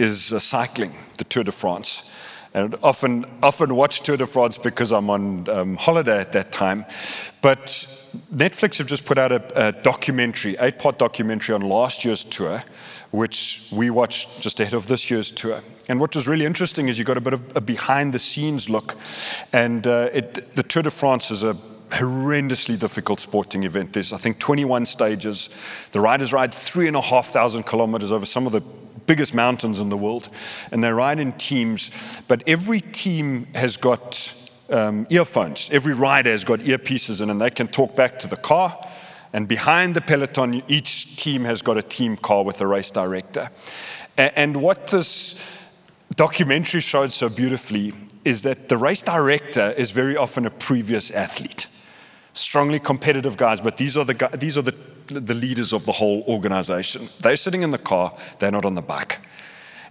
is 0.00 0.32
uh, 0.32 0.40
cycling, 0.40 0.94
the 1.18 1.24
Tour 1.24 1.44
de 1.44 1.52
France. 1.52 2.13
And 2.54 2.76
often, 2.84 3.24
often 3.42 3.74
watch 3.74 4.02
Tour 4.02 4.16
de 4.16 4.26
France 4.26 4.58
because 4.58 4.92
I'm 4.92 5.10
on 5.10 5.48
um, 5.48 5.76
holiday 5.76 6.20
at 6.20 6.32
that 6.32 6.52
time. 6.52 6.84
But 7.42 7.66
Netflix 8.32 8.78
have 8.78 8.86
just 8.86 9.04
put 9.04 9.18
out 9.18 9.32
a, 9.32 9.68
a 9.68 9.72
documentary, 9.72 10.56
eight 10.60 10.78
part 10.78 10.98
documentary 10.98 11.56
on 11.56 11.62
last 11.62 12.04
year's 12.04 12.22
tour, 12.22 12.62
which 13.10 13.68
we 13.72 13.90
watched 13.90 14.40
just 14.40 14.60
ahead 14.60 14.74
of 14.74 14.86
this 14.86 15.10
year's 15.10 15.32
tour. 15.32 15.60
And 15.88 15.98
what 15.98 16.14
was 16.14 16.28
really 16.28 16.46
interesting 16.46 16.88
is 16.88 16.96
you 16.96 17.04
got 17.04 17.16
a 17.16 17.20
bit 17.20 17.32
of 17.32 17.56
a 17.56 17.60
behind 17.60 18.14
the 18.14 18.20
scenes 18.20 18.70
look. 18.70 18.94
And 19.52 19.84
uh, 19.86 20.10
it, 20.12 20.54
the 20.54 20.62
Tour 20.62 20.84
de 20.84 20.90
France 20.90 21.32
is 21.32 21.42
a 21.42 21.56
horrendously 21.90 22.78
difficult 22.78 23.20
sporting 23.20 23.64
event. 23.64 23.92
There's, 23.92 24.12
I 24.12 24.16
think, 24.16 24.38
21 24.38 24.86
stages. 24.86 25.50
The 25.90 26.00
riders 26.00 26.32
ride 26.32 26.54
three 26.54 26.86
and 26.86 26.96
a 26.96 27.00
half 27.00 27.28
thousand 27.28 27.64
kilometers 27.64 28.12
over 28.12 28.26
some 28.26 28.46
of 28.46 28.52
the 28.52 28.62
biggest 29.06 29.34
mountains 29.34 29.80
in 29.80 29.88
the 29.88 29.96
world, 29.96 30.28
and 30.72 30.82
they 30.82 30.90
ride 30.90 31.18
in 31.18 31.32
teams. 31.32 31.90
But 32.28 32.42
every 32.46 32.80
team 32.80 33.46
has 33.54 33.76
got 33.76 34.32
um, 34.70 35.06
earphones. 35.10 35.70
Every 35.70 35.94
rider 35.94 36.30
has 36.30 36.44
got 36.44 36.60
earpieces 36.60 37.22
in, 37.22 37.30
and 37.30 37.40
they 37.40 37.50
can 37.50 37.68
talk 37.68 37.94
back 37.96 38.18
to 38.20 38.28
the 38.28 38.36
car. 38.36 38.78
And 39.32 39.48
behind 39.48 39.94
the 39.94 40.00
peloton, 40.00 40.62
each 40.68 41.16
team 41.16 41.44
has 41.44 41.60
got 41.60 41.76
a 41.76 41.82
team 41.82 42.16
car 42.16 42.44
with 42.44 42.60
a 42.60 42.66
race 42.66 42.90
director. 42.90 43.48
And 44.16 44.62
what 44.62 44.86
this 44.86 45.40
documentary 46.14 46.80
showed 46.80 47.10
so 47.10 47.28
beautifully 47.28 47.92
is 48.24 48.42
that 48.42 48.68
the 48.68 48.76
race 48.76 49.02
director 49.02 49.72
is 49.72 49.90
very 49.90 50.16
often 50.16 50.46
a 50.46 50.50
previous 50.50 51.10
athlete. 51.10 51.66
Strongly 52.32 52.78
competitive 52.78 53.36
guys, 53.36 53.60
but 53.60 53.76
these 53.76 53.96
are 53.96 54.04
the, 54.04 54.30
these 54.38 54.56
are 54.56 54.62
the 54.62 54.76
the 55.06 55.34
leaders 55.34 55.72
of 55.72 55.84
the 55.86 55.92
whole 55.92 56.22
organization. 56.26 57.08
They're 57.20 57.36
sitting 57.36 57.62
in 57.62 57.70
the 57.70 57.78
car, 57.78 58.16
they're 58.38 58.52
not 58.52 58.64
on 58.64 58.74
the 58.74 58.82
bike. 58.82 59.20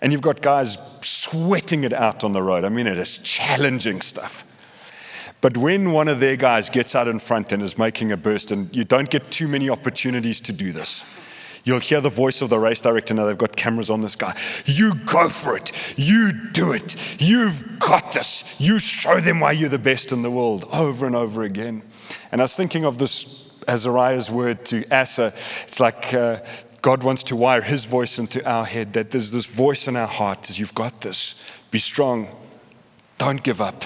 And 0.01 0.12
you've 0.12 0.22
got 0.22 0.41
guys 0.41 0.77
sweating 1.01 1.86
it 1.86 1.93
out 1.93 2.24
on 2.24 2.34
the 2.34 2.41
road. 2.41 2.65
I 2.65 2.70
mean, 2.70 2.88
it 2.88 2.98
is 2.98 3.20
challenging 3.20 4.01
stuff. 4.01 4.50
But 5.39 5.58
when 5.58 5.91
one 5.91 6.08
of 6.08 6.20
their 6.20 6.36
guys 6.36 6.70
gets 6.70 6.96
out 6.96 7.08
in 7.08 7.20
front 7.20 7.51
and 7.51 7.62
is 7.62 7.77
making 7.77 8.12
a 8.12 8.17
burst, 8.17 8.51
and 8.51 8.74
you 8.75 8.84
don't 8.84 9.10
get 9.10 9.29
too 9.32 9.48
many 9.48 9.70
opportunities 9.70 10.39
to 10.41 10.53
do 10.53 10.72
this, 10.72 11.22
you'll 11.65 11.79
hear 11.79 12.00
the 12.01 12.10
voice 12.10 12.41
of 12.41 12.50
the 12.50 12.60
race 12.60 12.82
director. 12.82 13.13
Now 13.13 13.25
they've 13.25 13.38
got 13.38 13.55
cameras 13.55 13.89
on 13.89 14.01
this 14.01 14.15
guy. 14.15 14.38
You 14.65 14.96
go 15.05 15.27
for 15.27 15.58
it. 15.58 15.72
You 15.98 16.32
do 16.51 16.72
it. 16.72 16.96
You've 17.22 17.77
got 17.79 18.13
this. 18.13 18.60
You 18.60 18.79
show 18.79 19.20
them 19.20 19.41
why 19.41 19.53
you're 19.53 19.70
the 19.70 19.79
best 19.79 20.12
in 20.12 20.22
the 20.22 20.32
world 20.32 20.65
over 20.72 21.05
and 21.05 21.15
over 21.15 21.43
again. 21.43 21.84
And 22.32 22.39
I 22.41 22.46
was 22.46 22.55
thinking 22.55 22.86
of 22.86 22.98
this 22.98 23.42
Azariah's 23.67 24.29
word 24.29 24.65
to 24.65 24.84
Asa. 24.91 25.34
It's 25.67 25.79
like 25.79 26.13
uh, 26.13 26.39
God 26.82 27.03
wants 27.03 27.24
to 27.24 27.36
wire 27.36 27.62
his 27.62 27.86
voice 27.86 28.20
into 28.20 28.46
our 28.48 28.65
head 28.65 28.93
that 28.93 29.12
there's 29.12 29.32
this 29.32 29.46
voice 29.46 29.88
in 29.88 29.96
our 29.96 30.08
heart 30.08 30.50
as 30.50 30.60
you've 30.60 30.75
got 30.75 31.01
this. 31.01 31.36
Be 31.72 31.79
strong. 31.79 32.27
Don't 33.17 33.41
give 33.41 33.62
up. 33.62 33.86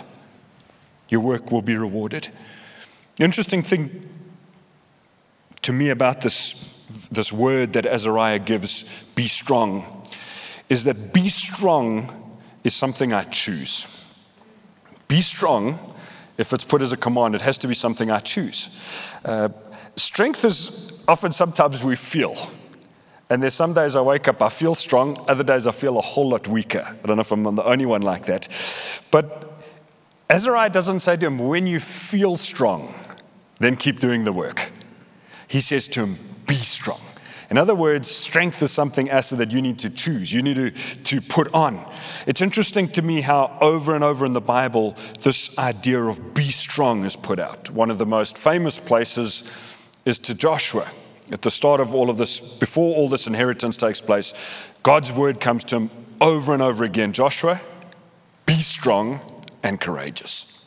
Your 1.10 1.22
work 1.22 1.52
will 1.52 1.62
be 1.62 1.76
rewarded. 1.76 2.30
The 3.18 3.24
interesting 3.24 3.62
thing 3.62 4.06
to 5.62 5.74
me 5.74 5.90
about 5.90 6.22
this, 6.22 6.74
this 7.12 7.32
word 7.32 7.74
that 7.74 7.86
Azariah 7.86 8.40
gives, 8.40 9.04
be 9.16 9.28
strong, 9.28 10.04
is 10.70 10.84
that 10.86 11.14
be 11.14 11.30
strong 11.30 12.40
is 12.64 12.74
something 12.74 13.14
I 13.14 13.24
choose. 13.24 13.94
Be 15.08 15.22
strong, 15.22 15.80
if 16.38 16.54
it's 16.54 16.64
put 16.64 16.82
as 16.82 16.92
a 16.92 16.98
command, 16.98 17.36
it 17.36 17.42
has 17.42 17.58
to 17.60 17.68
be 17.68 17.74
something 17.74 18.12
I 18.12 18.20
choose. 18.20 18.84
Uh, 19.24 19.50
Strength 19.98 20.46
is 20.46 21.04
often 21.08 21.32
sometimes 21.32 21.84
we 21.84 21.96
feel. 21.96 22.36
And 23.30 23.44
there's 23.44 23.56
some 23.56 23.74
days 23.74 23.96
I 23.96 24.02
wake 24.02 24.28
up, 24.28 24.42
I 24.42 24.50
feel 24.50 24.76
strong. 24.76 25.24
Other 25.28 25.44
days 25.44 25.68
I 25.68 25.72
feel 25.72 25.98
a 25.98 26.02
whole 26.02 26.30
lot 26.30 26.48
weaker. 26.48 26.84
I 26.86 27.08
don't 27.08 27.18
know 27.18 27.22
if 27.22 27.32
I'm 27.32 27.44
the 27.44 27.66
only 27.66 27.86
one 27.86 28.02
like 28.02 28.26
that. 28.28 28.48
But 29.12 29.52
Azariah 30.30 30.70
doesn't 30.70 31.02
say 31.02 31.18
to 31.18 31.26
him, 31.26 31.40
when 31.40 31.68
you 31.68 31.80
feel 31.80 32.38
strong, 32.38 32.94
then 33.60 33.76
keep 33.76 34.00
doing 34.00 34.24
the 34.24 34.32
work. 34.32 34.72
He 35.48 35.62
says 35.62 35.88
to 35.90 36.06
him, 36.06 36.18
be 36.46 36.56
strong. 36.56 37.00
In 37.50 37.58
other 37.58 37.76
words, 37.76 38.12
strength 38.12 38.62
is 38.62 38.72
something, 38.72 39.10
Asa, 39.10 39.38
that 39.38 39.52
you 39.52 39.62
need 39.62 39.80
to 39.80 39.90
choose, 39.90 40.34
you 40.34 40.42
need 40.44 40.56
to, 40.56 40.72
to 40.72 41.22
put 41.22 41.54
on. 41.54 41.86
It's 42.26 42.42
interesting 42.42 42.90
to 42.90 43.02
me 43.02 43.22
how 43.22 43.58
over 43.62 43.96
and 43.96 44.04
over 44.04 44.26
in 44.26 44.34
the 44.34 44.42
Bible, 44.42 44.96
this 45.22 45.58
idea 45.58 46.04
of 46.04 46.34
be 46.34 46.50
strong 46.50 47.06
is 47.06 47.16
put 47.16 47.40
out. 47.40 47.70
One 47.72 47.90
of 47.90 47.98
the 47.98 48.06
most 48.06 48.38
famous 48.38 48.80
places 48.80 49.44
is 50.08 50.18
to 50.20 50.34
Joshua. 50.34 50.90
At 51.34 51.42
the 51.42 51.52
start 51.52 51.82
of 51.82 51.94
all 51.94 52.10
of 52.10 52.18
this, 52.18 52.40
before 52.40 52.96
all 52.96 53.10
this 53.10 53.28
inheritance 53.28 53.76
takes 53.76 54.00
place, 54.00 54.34
God's 54.82 55.12
word 55.12 55.42
comes 55.42 55.66
to 55.66 55.76
him 55.76 55.90
over 56.22 56.54
and 56.54 56.64
over 56.64 56.86
again 56.86 57.12
Joshua, 57.12 57.60
be 58.46 58.56
strong 58.56 59.20
and 59.62 59.82
courageous. 59.82 60.66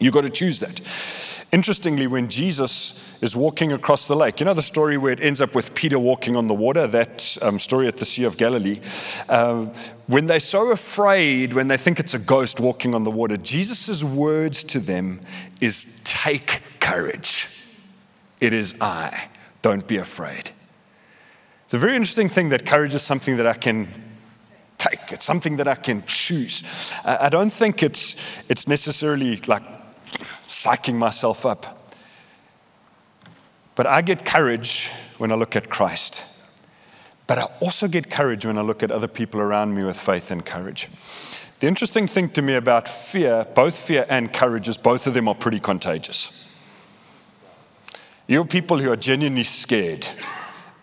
You've 0.00 0.14
got 0.14 0.22
to 0.22 0.30
choose 0.30 0.58
that. 0.58 0.80
Interestingly, 1.52 2.08
when 2.08 2.28
Jesus 2.28 3.22
is 3.22 3.36
walking 3.36 3.70
across 3.70 4.08
the 4.08 4.16
lake, 4.16 4.40
you 4.40 4.46
know 4.46 4.54
the 4.54 4.62
story 4.62 4.98
where 4.98 5.12
it 5.12 5.20
ends 5.20 5.40
up 5.40 5.54
with 5.54 5.74
Peter 5.74 5.98
walking 5.98 6.34
on 6.34 6.48
the 6.48 6.54
water, 6.54 6.88
that 6.88 7.38
um, 7.40 7.60
story 7.60 7.86
at 7.86 7.98
the 7.98 8.04
Sea 8.04 8.24
of 8.24 8.36
Galilee. 8.36 8.80
Uh, 9.28 9.66
when 10.08 10.26
they're 10.26 10.40
so 10.40 10.72
afraid, 10.72 11.52
when 11.52 11.68
they 11.68 11.76
think 11.76 12.00
it's 12.00 12.14
a 12.14 12.18
ghost 12.18 12.58
walking 12.58 12.96
on 12.96 13.04
the 13.04 13.10
water, 13.12 13.36
Jesus' 13.36 14.02
words 14.02 14.64
to 14.64 14.80
them 14.80 15.20
is 15.60 16.00
take 16.02 16.62
courage. 16.80 17.61
It 18.42 18.52
is 18.52 18.74
I. 18.80 19.28
Don't 19.62 19.86
be 19.86 19.98
afraid. 19.98 20.50
It's 21.62 21.74
a 21.74 21.78
very 21.78 21.94
interesting 21.94 22.28
thing 22.28 22.48
that 22.48 22.66
courage 22.66 22.92
is 22.92 23.02
something 23.02 23.36
that 23.36 23.46
I 23.46 23.52
can 23.52 23.86
take, 24.78 25.12
it's 25.12 25.24
something 25.24 25.58
that 25.58 25.68
I 25.68 25.76
can 25.76 26.02
choose. 26.08 26.92
I 27.04 27.28
don't 27.28 27.52
think 27.52 27.84
it's, 27.84 28.50
it's 28.50 28.66
necessarily 28.66 29.36
like 29.46 29.62
psyching 30.48 30.96
myself 30.96 31.46
up. 31.46 31.94
But 33.76 33.86
I 33.86 34.02
get 34.02 34.24
courage 34.24 34.90
when 35.18 35.30
I 35.30 35.36
look 35.36 35.54
at 35.54 35.70
Christ. 35.70 36.26
But 37.28 37.38
I 37.38 37.44
also 37.60 37.86
get 37.86 38.10
courage 38.10 38.44
when 38.44 38.58
I 38.58 38.62
look 38.62 38.82
at 38.82 38.90
other 38.90 39.06
people 39.06 39.40
around 39.40 39.72
me 39.72 39.84
with 39.84 39.96
faith 39.96 40.32
and 40.32 40.44
courage. 40.44 40.88
The 41.60 41.68
interesting 41.68 42.08
thing 42.08 42.28
to 42.30 42.42
me 42.42 42.54
about 42.54 42.88
fear, 42.88 43.46
both 43.54 43.78
fear 43.78 44.04
and 44.08 44.32
courage, 44.32 44.66
is 44.66 44.76
both 44.76 45.06
of 45.06 45.14
them 45.14 45.28
are 45.28 45.34
pretty 45.36 45.60
contagious. 45.60 46.41
You're 48.32 48.46
people 48.46 48.78
who 48.78 48.90
are 48.90 48.96
genuinely 48.96 49.42
scared. 49.42 50.08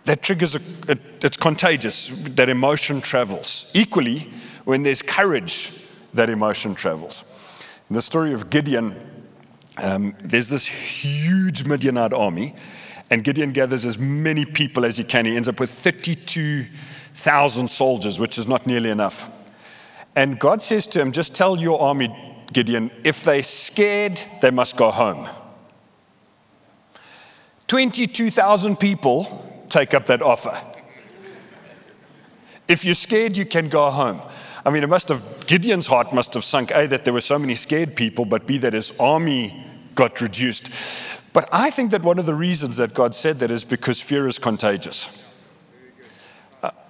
That 0.05 0.21
triggers, 0.21 0.53
a, 0.53 0.59
it, 0.87 0.99
it's 1.23 1.35
contagious, 1.35 2.09
that 2.35 2.47
emotion 2.47 3.01
travels. 3.01 3.71
Equally, 3.73 4.29
when 4.65 4.83
there's 4.83 5.01
courage, 5.01 5.71
that 6.13 6.29
emotion 6.29 6.75
travels. 6.75 7.23
In 7.89 7.95
the 7.95 8.03
story 8.03 8.33
of 8.33 8.51
Gideon, 8.51 8.95
um, 9.81 10.15
there's 10.21 10.49
this 10.49 10.67
huge 10.67 11.65
Midianite 11.65 12.13
army, 12.13 12.53
and 13.09 13.23
Gideon 13.23 13.51
gathers 13.51 13.83
as 13.83 13.97
many 13.97 14.45
people 14.45 14.85
as 14.85 14.97
he 14.97 15.03
can. 15.03 15.25
He 15.25 15.35
ends 15.35 15.47
up 15.47 15.59
with 15.59 15.71
32,000 15.71 17.67
soldiers, 17.67 18.19
which 18.19 18.37
is 18.37 18.47
not 18.47 18.67
nearly 18.67 18.91
enough. 18.91 19.27
And 20.15 20.39
God 20.39 20.61
says 20.61 20.85
to 20.85 21.01
him, 21.01 21.11
Just 21.11 21.35
tell 21.35 21.57
your 21.57 21.81
army, 21.81 22.43
Gideon, 22.53 22.91
if 23.03 23.23
they're 23.23 23.41
scared, 23.41 24.21
they 24.43 24.51
must 24.51 24.77
go 24.77 24.91
home. 24.91 25.27
22,000 27.69 28.77
people 28.77 29.45
take 29.69 29.93
up 29.93 30.07
that 30.07 30.23
offer. 30.23 30.59
If 32.67 32.83
you're 32.83 32.95
scared, 32.95 33.37
you 33.37 33.45
can 33.45 33.69
go 33.69 33.89
home. 33.91 34.21
I 34.65 34.71
mean, 34.71 34.83
it 34.83 34.89
must 34.89 35.07
have, 35.09 35.45
Gideon's 35.45 35.85
heart 35.85 36.11
must 36.11 36.33
have 36.33 36.43
sunk, 36.43 36.71
A, 36.71 36.87
that 36.87 37.05
there 37.05 37.13
were 37.13 37.21
so 37.21 37.37
many 37.39 37.53
scared 37.53 37.95
people, 37.95 38.25
but 38.25 38.47
B, 38.47 38.57
that 38.57 38.73
his 38.73 38.91
army 38.99 39.65
got 39.93 40.19
reduced. 40.19 40.71
But 41.31 41.47
I 41.51 41.69
think 41.69 41.91
that 41.91 42.01
one 42.01 42.17
of 42.17 42.25
the 42.25 42.33
reasons 42.33 42.77
that 42.77 42.95
God 42.95 43.13
said 43.13 43.37
that 43.37 43.51
is 43.51 43.63
because 43.63 44.01
fear 44.01 44.27
is 44.27 44.39
contagious. 44.39 45.27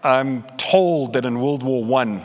I'm 0.02 0.44
told 0.56 1.12
that 1.14 1.26
in 1.26 1.42
World 1.42 1.62
War 1.62 2.02
I, 2.02 2.22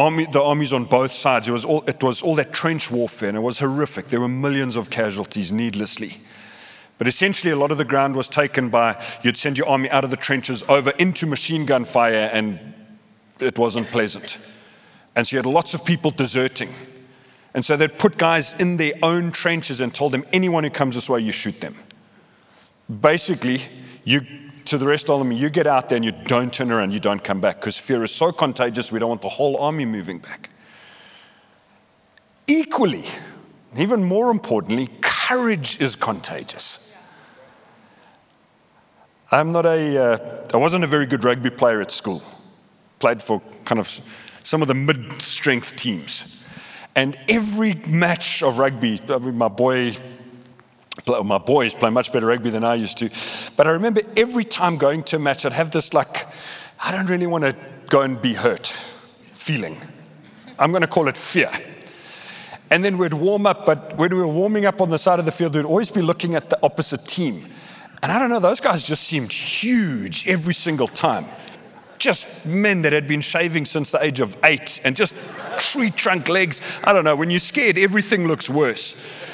army, 0.00 0.26
the 0.26 0.42
armies 0.42 0.72
on 0.72 0.84
both 0.84 1.12
sides, 1.12 1.48
it 1.48 1.52
was, 1.52 1.64
all, 1.64 1.82
it 1.86 2.02
was 2.02 2.22
all 2.22 2.34
that 2.36 2.52
trench 2.52 2.90
warfare, 2.90 3.28
and 3.28 3.38
it 3.38 3.42
was 3.42 3.58
horrific. 3.58 4.06
There 4.08 4.20
were 4.20 4.28
millions 4.28 4.76
of 4.76 4.90
casualties 4.90 5.52
needlessly. 5.52 6.12
But 6.98 7.08
essentially, 7.08 7.52
a 7.52 7.56
lot 7.56 7.70
of 7.70 7.78
the 7.78 7.84
ground 7.84 8.16
was 8.16 8.28
taken 8.28 8.68
by 8.68 9.02
you'd 9.22 9.36
send 9.36 9.56
your 9.56 9.68
army 9.68 9.88
out 9.90 10.04
of 10.04 10.10
the 10.10 10.16
trenches 10.16 10.62
over 10.68 10.90
into 10.98 11.26
machine 11.26 11.66
gun 11.66 11.84
fire, 11.84 12.30
and 12.32 12.58
it 13.38 13.58
wasn't 13.58 13.86
pleasant. 13.88 14.38
And 15.16 15.26
so 15.26 15.36
you 15.36 15.38
had 15.38 15.46
lots 15.46 15.74
of 15.74 15.84
people 15.84 16.10
deserting. 16.10 16.70
And 17.54 17.64
so 17.64 17.76
they'd 17.76 17.98
put 17.98 18.16
guys 18.16 18.58
in 18.60 18.76
their 18.76 18.92
own 19.02 19.32
trenches 19.32 19.80
and 19.80 19.94
told 19.94 20.12
them, 20.12 20.24
anyone 20.32 20.62
who 20.62 20.70
comes 20.70 20.94
this 20.94 21.08
way, 21.08 21.20
you 21.20 21.32
shoot 21.32 21.60
them. 21.60 21.74
Basically, 23.00 23.60
you 24.04 24.20
to 24.70 24.78
the 24.78 24.86
rest 24.86 25.10
of 25.10 25.18
them, 25.18 25.32
you 25.32 25.50
get 25.50 25.66
out 25.66 25.88
there 25.88 25.96
and 25.96 26.04
you 26.04 26.12
don't 26.12 26.52
turn 26.52 26.70
around, 26.70 26.92
you 26.92 27.00
don't 27.00 27.24
come 27.24 27.40
back 27.40 27.60
because 27.60 27.76
fear 27.76 28.04
is 28.04 28.12
so 28.12 28.30
contagious, 28.30 28.92
we 28.92 29.00
don't 29.00 29.08
want 29.08 29.22
the 29.22 29.28
whole 29.28 29.56
army 29.56 29.84
moving 29.84 30.18
back. 30.18 30.48
Equally, 32.46 33.04
even 33.76 34.04
more 34.04 34.30
importantly, 34.30 34.88
courage 35.00 35.80
is 35.80 35.96
contagious. 35.96 36.96
I'm 39.32 39.50
not 39.50 39.66
a, 39.66 39.98
uh, 39.98 40.46
I 40.54 40.56
wasn't 40.56 40.84
a 40.84 40.86
very 40.86 41.06
good 41.06 41.24
rugby 41.24 41.50
player 41.50 41.80
at 41.80 41.90
school. 41.90 42.22
Played 43.00 43.22
for 43.22 43.42
kind 43.64 43.78
of 43.80 43.88
some 44.44 44.62
of 44.62 44.68
the 44.68 44.74
mid 44.74 45.20
strength 45.20 45.74
teams. 45.74 46.44
And 46.94 47.16
every 47.28 47.74
match 47.88 48.42
of 48.42 48.58
rugby, 48.58 49.00
I 49.08 49.18
mean, 49.18 49.36
my 49.36 49.48
boy, 49.48 49.96
my 51.06 51.38
boys 51.38 51.74
play 51.74 51.90
much 51.90 52.12
better 52.12 52.26
rugby 52.26 52.50
than 52.50 52.64
I 52.64 52.74
used 52.74 52.98
to. 52.98 53.10
But 53.56 53.66
I 53.66 53.70
remember 53.70 54.02
every 54.16 54.44
time 54.44 54.76
going 54.76 55.02
to 55.04 55.16
a 55.16 55.18
match, 55.18 55.44
I'd 55.44 55.52
have 55.52 55.70
this 55.70 55.92
like, 55.94 56.26
I 56.84 56.92
don't 56.92 57.06
really 57.06 57.26
want 57.26 57.44
to 57.44 57.56
go 57.88 58.02
and 58.02 58.20
be 58.20 58.34
hurt 58.34 58.66
feeling. 58.66 59.76
I'm 60.58 60.70
going 60.70 60.82
to 60.82 60.88
call 60.88 61.08
it 61.08 61.16
fear. 61.16 61.50
And 62.70 62.84
then 62.84 62.98
we'd 62.98 63.14
warm 63.14 63.46
up, 63.46 63.66
but 63.66 63.96
when 63.96 64.10
we 64.10 64.16
were 64.16 64.28
warming 64.28 64.64
up 64.64 64.80
on 64.80 64.88
the 64.88 64.98
side 64.98 65.18
of 65.18 65.24
the 65.24 65.32
field, 65.32 65.56
we'd 65.56 65.64
always 65.64 65.90
be 65.90 66.02
looking 66.02 66.36
at 66.36 66.50
the 66.50 66.58
opposite 66.62 67.04
team. 67.04 67.44
And 68.02 68.12
I 68.12 68.18
don't 68.18 68.30
know, 68.30 68.38
those 68.38 68.60
guys 68.60 68.82
just 68.82 69.04
seemed 69.04 69.32
huge 69.32 70.28
every 70.28 70.54
single 70.54 70.86
time. 70.86 71.26
Just 71.98 72.46
men 72.46 72.82
that 72.82 72.92
had 72.92 73.06
been 73.06 73.20
shaving 73.20 73.64
since 73.64 73.90
the 73.90 74.02
age 74.02 74.20
of 74.20 74.36
eight 74.44 74.80
and 74.84 74.96
just 74.96 75.14
tree 75.58 75.90
trunk 75.90 76.28
legs. 76.28 76.62
I 76.84 76.92
don't 76.92 77.04
know, 77.04 77.16
when 77.16 77.28
you're 77.28 77.40
scared, 77.40 77.76
everything 77.76 78.26
looks 78.26 78.48
worse. 78.48 79.29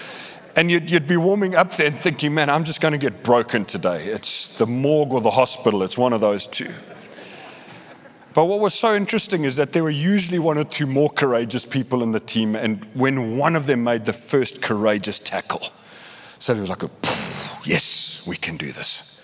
And 0.56 0.70
you'd, 0.70 0.90
you'd 0.90 1.06
be 1.06 1.18
warming 1.18 1.54
up 1.54 1.74
there 1.74 1.88
and 1.88 1.94
thinking, 1.94 2.32
man, 2.32 2.48
I'm 2.48 2.64
just 2.64 2.80
going 2.80 2.92
to 2.92 2.98
get 2.98 3.22
broken 3.22 3.66
today. 3.66 4.06
It's 4.06 4.56
the 4.56 4.66
morgue 4.66 5.12
or 5.12 5.20
the 5.20 5.30
hospital, 5.30 5.82
it's 5.82 5.98
one 5.98 6.14
of 6.14 6.22
those 6.22 6.46
two. 6.46 6.72
But 8.32 8.46
what 8.46 8.60
was 8.60 8.74
so 8.74 8.94
interesting 8.94 9.44
is 9.44 9.56
that 9.56 9.72
there 9.72 9.82
were 9.82 9.90
usually 9.90 10.38
one 10.38 10.58
or 10.58 10.64
two 10.64 10.86
more 10.86 11.10
courageous 11.10 11.64
people 11.64 12.02
in 12.02 12.12
the 12.12 12.20
team, 12.20 12.54
and 12.54 12.84
when 12.94 13.36
one 13.36 13.54
of 13.54 13.66
them 13.66 13.84
made 13.84 14.04
the 14.06 14.12
first 14.12 14.60
courageous 14.60 15.18
tackle, 15.18 15.62
so 16.38 16.54
it 16.54 16.60
was 16.60 16.68
like 16.68 16.82
a 16.82 16.90
yes, 17.64 18.26
we 18.26 18.36
can 18.36 18.58
do 18.58 18.66
this. 18.66 19.22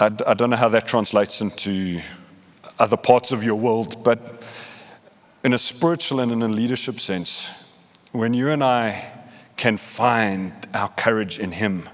I, 0.00 0.06
I 0.26 0.34
don't 0.34 0.48
know 0.48 0.56
how 0.56 0.70
that 0.70 0.86
translates 0.86 1.42
into 1.42 2.00
other 2.78 2.96
parts 2.96 3.32
of 3.32 3.44
your 3.44 3.56
world, 3.56 4.02
but 4.02 4.46
in 5.44 5.52
a 5.52 5.58
spiritual 5.58 6.20
and 6.20 6.32
in 6.32 6.42
a 6.42 6.48
leadership 6.48 7.00
sense, 7.00 7.61
when 8.12 8.34
you 8.34 8.50
and 8.50 8.62
I 8.62 9.10
can 9.56 9.76
find 9.76 10.52
our 10.74 10.88
courage 10.90 11.38
in 11.38 11.52
Him 11.52 11.88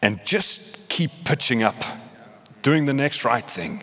and 0.00 0.24
just 0.24 0.88
keep 0.88 1.10
pitching 1.24 1.62
up, 1.62 1.82
doing 2.62 2.86
the 2.86 2.94
next 2.94 3.24
right 3.24 3.44
thing, 3.44 3.82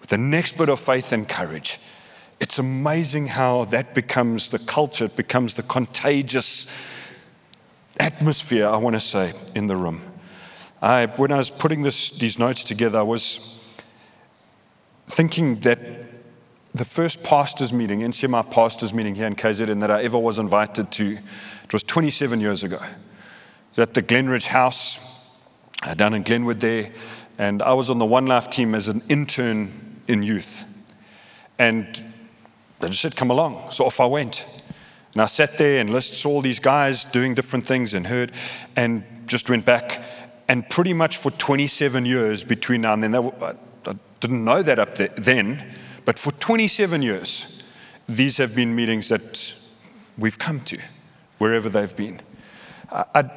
with 0.00 0.10
the 0.10 0.18
next 0.18 0.56
bit 0.56 0.68
of 0.68 0.78
faith 0.78 1.12
and 1.12 1.28
courage, 1.28 1.80
it's 2.40 2.58
amazing 2.58 3.26
how 3.26 3.64
that 3.64 3.94
becomes 3.94 4.50
the 4.50 4.60
culture, 4.60 5.06
it 5.06 5.16
becomes 5.16 5.56
the 5.56 5.64
contagious 5.64 6.86
atmosphere, 7.98 8.68
I 8.68 8.76
want 8.76 8.94
to 8.94 9.00
say, 9.00 9.32
in 9.56 9.66
the 9.66 9.74
room. 9.74 10.02
I, 10.80 11.06
when 11.06 11.32
I 11.32 11.38
was 11.38 11.50
putting 11.50 11.82
this, 11.82 12.10
these 12.10 12.38
notes 12.38 12.62
together, 12.62 13.00
I 13.00 13.02
was 13.02 13.60
thinking 15.08 15.60
that 15.60 16.07
the 16.74 16.84
first 16.84 17.22
pastors' 17.22 17.72
meeting, 17.72 18.00
NCMI 18.00 18.50
pastors' 18.50 18.92
meeting 18.92 19.14
here 19.14 19.26
in 19.26 19.34
KZN 19.34 19.80
that 19.80 19.90
I 19.90 20.02
ever 20.02 20.18
was 20.18 20.38
invited 20.38 20.90
to, 20.92 21.18
it 21.64 21.72
was 21.72 21.82
27 21.82 22.40
years 22.40 22.64
ago. 22.64 22.78
At 23.76 23.94
the 23.94 24.02
Glenridge 24.02 24.48
House 24.48 25.22
uh, 25.84 25.94
down 25.94 26.14
in 26.14 26.22
Glenwood 26.22 26.60
there, 26.60 26.90
and 27.38 27.62
I 27.62 27.72
was 27.74 27.90
on 27.90 27.98
the 27.98 28.04
One 28.04 28.26
Life 28.26 28.50
team 28.50 28.74
as 28.74 28.88
an 28.88 29.02
intern 29.08 30.00
in 30.08 30.22
youth. 30.22 30.64
And 31.58 31.86
they 32.80 32.88
just 32.88 33.00
said, 33.00 33.16
come 33.16 33.30
along. 33.30 33.70
So 33.70 33.86
off 33.86 34.00
I 34.00 34.06
went. 34.06 34.44
And 35.12 35.22
I 35.22 35.26
sat 35.26 35.58
there 35.58 35.80
and 35.80 35.90
listened 35.90 36.18
to 36.22 36.28
all 36.28 36.40
these 36.40 36.60
guys 36.60 37.04
doing 37.04 37.34
different 37.34 37.66
things 37.66 37.94
and 37.94 38.06
heard, 38.06 38.32
and 38.76 39.04
just 39.26 39.48
went 39.48 39.64
back. 39.64 40.02
And 40.48 40.68
pretty 40.68 40.94
much 40.94 41.16
for 41.16 41.30
27 41.30 42.04
years 42.04 42.42
between 42.42 42.80
now 42.80 42.94
and 42.94 43.02
then, 43.02 43.14
I, 43.14 43.54
didn't 44.20 44.44
know 44.44 44.62
that 44.62 44.80
up 44.80 44.96
there, 44.96 45.08
then, 45.16 45.64
but 46.08 46.18
for 46.18 46.30
27 46.30 47.02
years, 47.02 47.62
these 48.08 48.38
have 48.38 48.56
been 48.56 48.74
meetings 48.74 49.10
that 49.10 49.54
we've 50.16 50.38
come 50.38 50.60
to, 50.60 50.78
wherever 51.36 51.68
they've 51.68 51.94
been. 51.94 52.22
I, 52.90 53.30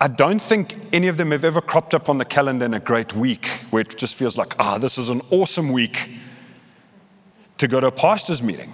I, 0.00 0.08
don't 0.08 0.40
think 0.40 0.76
any 0.94 1.08
of 1.08 1.18
them 1.18 1.30
have 1.30 1.44
ever 1.44 1.60
cropped 1.60 1.94
up 1.94 2.08
on 2.08 2.16
the 2.16 2.24
calendar 2.24 2.64
in 2.64 2.72
a 2.72 2.80
great 2.80 3.12
week 3.12 3.48
where 3.68 3.82
it 3.82 3.98
just 3.98 4.14
feels 4.14 4.38
like, 4.38 4.58
ah, 4.58 4.78
this 4.78 4.96
is 4.96 5.10
an 5.10 5.20
awesome 5.30 5.72
week 5.72 6.08
to 7.58 7.68
go 7.68 7.80
to 7.80 7.88
a 7.88 7.92
pastor's 7.92 8.42
meeting. 8.42 8.72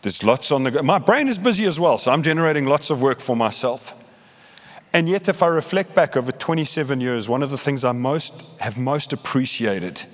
There's 0.00 0.24
lots 0.24 0.50
on 0.50 0.64
the 0.64 0.70
go. 0.70 0.82
My 0.82 0.98
brain 0.98 1.28
is 1.28 1.38
busy 1.38 1.66
as 1.66 1.78
well, 1.78 1.98
so 1.98 2.10
I'm 2.10 2.22
generating 2.22 2.64
lots 2.64 2.88
of 2.88 3.02
work 3.02 3.20
for 3.20 3.36
myself. 3.36 3.94
And 4.94 5.10
yet, 5.10 5.28
if 5.28 5.42
I 5.42 5.48
reflect 5.48 5.94
back 5.94 6.16
over 6.16 6.32
27 6.32 7.02
years, 7.02 7.28
one 7.28 7.42
of 7.42 7.50
the 7.50 7.58
things 7.58 7.84
I 7.84 7.92
most 7.92 8.58
have 8.60 8.78
most 8.78 9.12
appreciated 9.12 10.06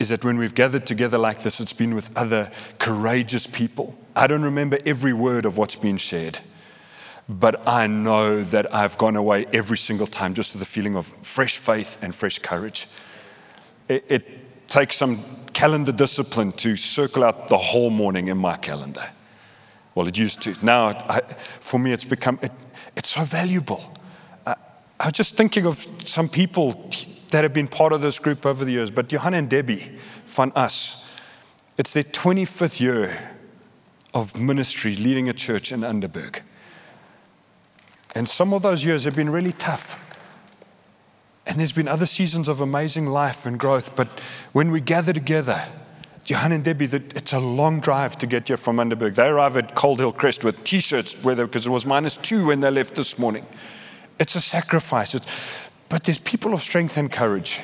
is 0.00 0.08
that 0.08 0.24
when 0.24 0.38
we've 0.38 0.54
gathered 0.54 0.86
together 0.86 1.18
like 1.18 1.42
this, 1.42 1.60
it's 1.60 1.74
been 1.74 1.94
with 1.94 2.10
other 2.16 2.50
courageous 2.78 3.46
people. 3.46 3.96
I 4.16 4.26
don't 4.26 4.42
remember 4.42 4.78
every 4.86 5.12
word 5.12 5.44
of 5.44 5.58
what's 5.58 5.76
been 5.76 5.98
shared, 5.98 6.38
but 7.28 7.68
I 7.68 7.86
know 7.86 8.42
that 8.42 8.74
I've 8.74 8.96
gone 8.96 9.14
away 9.14 9.46
every 9.52 9.76
single 9.76 10.06
time 10.06 10.32
just 10.32 10.54
with 10.54 10.62
a 10.62 10.64
feeling 10.64 10.96
of 10.96 11.06
fresh 11.06 11.58
faith 11.58 11.98
and 12.02 12.14
fresh 12.14 12.38
courage. 12.38 12.88
It, 13.88 14.04
it 14.08 14.68
takes 14.68 14.96
some 14.96 15.18
calendar 15.52 15.92
discipline 15.92 16.52
to 16.52 16.76
circle 16.76 17.22
out 17.22 17.48
the 17.48 17.58
whole 17.58 17.90
morning 17.90 18.28
in 18.28 18.38
my 18.38 18.56
calendar. 18.56 19.04
Well, 19.94 20.08
it 20.08 20.16
used 20.16 20.40
to. 20.42 20.54
Now, 20.64 20.88
I, 20.88 21.20
for 21.60 21.78
me, 21.78 21.92
it's 21.92 22.04
become, 22.04 22.38
it, 22.40 22.52
it's 22.96 23.10
so 23.10 23.22
valuable. 23.22 23.82
I, 24.46 24.54
I 24.98 25.06
was 25.06 25.12
just 25.12 25.36
thinking 25.36 25.66
of 25.66 25.78
some 26.06 26.26
people 26.26 26.90
that 27.30 27.44
have 27.44 27.52
been 27.52 27.68
part 27.68 27.92
of 27.92 28.00
this 28.00 28.18
group 28.18 28.44
over 28.44 28.64
the 28.64 28.72
years, 28.72 28.90
but 28.90 29.08
Johanna 29.08 29.38
and 29.38 29.50
Debbie 29.50 29.98
van 30.26 30.52
Us, 30.54 31.16
it's 31.78 31.92
their 31.92 32.02
25th 32.02 32.80
year 32.80 33.16
of 34.12 34.38
ministry 34.40 34.96
leading 34.96 35.28
a 35.28 35.32
church 35.32 35.72
in 35.72 35.80
Underberg. 35.80 36.40
And 38.14 38.28
some 38.28 38.52
of 38.52 38.62
those 38.62 38.84
years 38.84 39.04
have 39.04 39.14
been 39.14 39.30
really 39.30 39.52
tough. 39.52 40.06
And 41.46 41.58
there's 41.58 41.72
been 41.72 41.88
other 41.88 42.06
seasons 42.06 42.48
of 42.48 42.60
amazing 42.60 43.06
life 43.06 43.46
and 43.46 43.58
growth, 43.58 43.96
but 43.96 44.08
when 44.52 44.70
we 44.70 44.80
gather 44.80 45.12
together, 45.12 45.62
Johan 46.26 46.52
and 46.52 46.64
Debbie, 46.64 46.84
it's 46.84 47.32
a 47.32 47.40
long 47.40 47.80
drive 47.80 48.18
to 48.18 48.26
get 48.26 48.48
here 48.48 48.56
from 48.56 48.76
Underberg. 48.76 49.14
They 49.16 49.26
arrive 49.26 49.56
at 49.56 49.74
Cold 49.74 49.98
Hill 50.00 50.12
Crest 50.12 50.44
with 50.44 50.62
t 50.64 50.80
shirts, 50.80 51.14
because 51.14 51.66
it 51.66 51.70
was 51.70 51.86
minus 51.86 52.16
two 52.16 52.46
when 52.46 52.60
they 52.60 52.70
left 52.70 52.94
this 52.94 53.18
morning. 53.18 53.44
It's 54.18 54.34
a 54.34 54.40
sacrifice. 54.40 55.14
It's, 55.14 55.69
but 55.90 56.04
there's 56.04 56.18
people 56.18 56.54
of 56.54 56.62
strength 56.62 56.96
and 56.96 57.12
courage. 57.12 57.60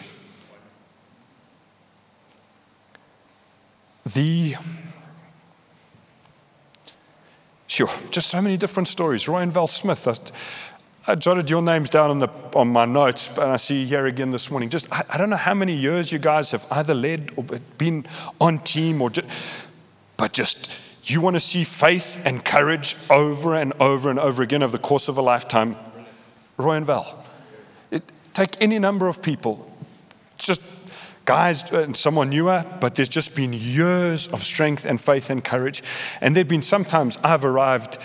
The 4.05 4.57
Sure, 7.69 7.91
just 8.11 8.29
so 8.29 8.41
many 8.41 8.57
different 8.57 8.89
stories. 8.89 9.29
Roy 9.29 9.41
and 9.41 9.53
Val 9.53 9.67
Smith, 9.67 10.33
I 11.07 11.15
jotted 11.15 11.51
your 11.51 11.61
names 11.61 11.91
down 11.91 12.11
on, 12.11 12.21
the, 12.21 12.29
on 12.55 12.69
my 12.69 12.85
notes, 12.87 13.29
and 13.37 13.53
I 13.53 13.57
see 13.57 13.83
you 13.83 13.87
here 13.87 14.07
again 14.07 14.31
this 14.31 14.51
morning. 14.51 14.71
Just, 14.71 14.91
I, 14.91 15.05
I 15.11 15.19
don't 15.19 15.29
know 15.29 15.37
how 15.37 15.53
many 15.53 15.75
years 15.75 16.11
you 16.11 16.19
guys 16.19 16.53
have 16.53 16.67
either 16.71 16.95
led 16.95 17.33
or 17.37 17.45
been 17.77 18.07
on 18.41 18.61
team, 18.61 19.03
or 19.03 19.11
just, 19.11 19.29
but 20.17 20.33
just 20.33 20.81
you 21.05 21.21
want 21.21 21.37
to 21.37 21.41
see 21.41 21.65
faith 21.65 22.21
and 22.25 22.45
courage 22.45 22.97
over 23.11 23.55
and 23.55 23.73
over 23.79 24.11
and 24.11 24.19
over 24.19 24.43
again 24.43 24.63
over 24.63 24.77
the 24.77 24.83
course 24.83 25.09
of 25.09 25.19
a 25.19 25.23
lifetime. 25.23 25.77
Roy 26.57 26.77
and 26.77 26.87
Val. 26.87 27.26
Take 28.37 28.61
any 28.61 28.79
number 28.79 29.09
of 29.09 29.23
people, 29.23 29.67
just 30.37 30.61
guys 31.25 31.73
uh, 31.73 31.79
and 31.79 31.97
someone 31.97 32.29
newer, 32.29 32.67
but 32.83 32.95
there's 32.95 33.09
just 33.09 33.35
been 33.35 33.55
years 33.55 34.29
of 34.29 34.43
strength 34.43 34.85
and 34.85 35.01
faith 35.01 35.31
and 35.31 35.43
courage. 35.43 35.83
And 36.21 36.37
there 36.37 36.43
have 36.43 36.49
been 36.49 36.61
sometimes 36.61 37.19
I've 37.25 37.47
arrived 37.47 37.97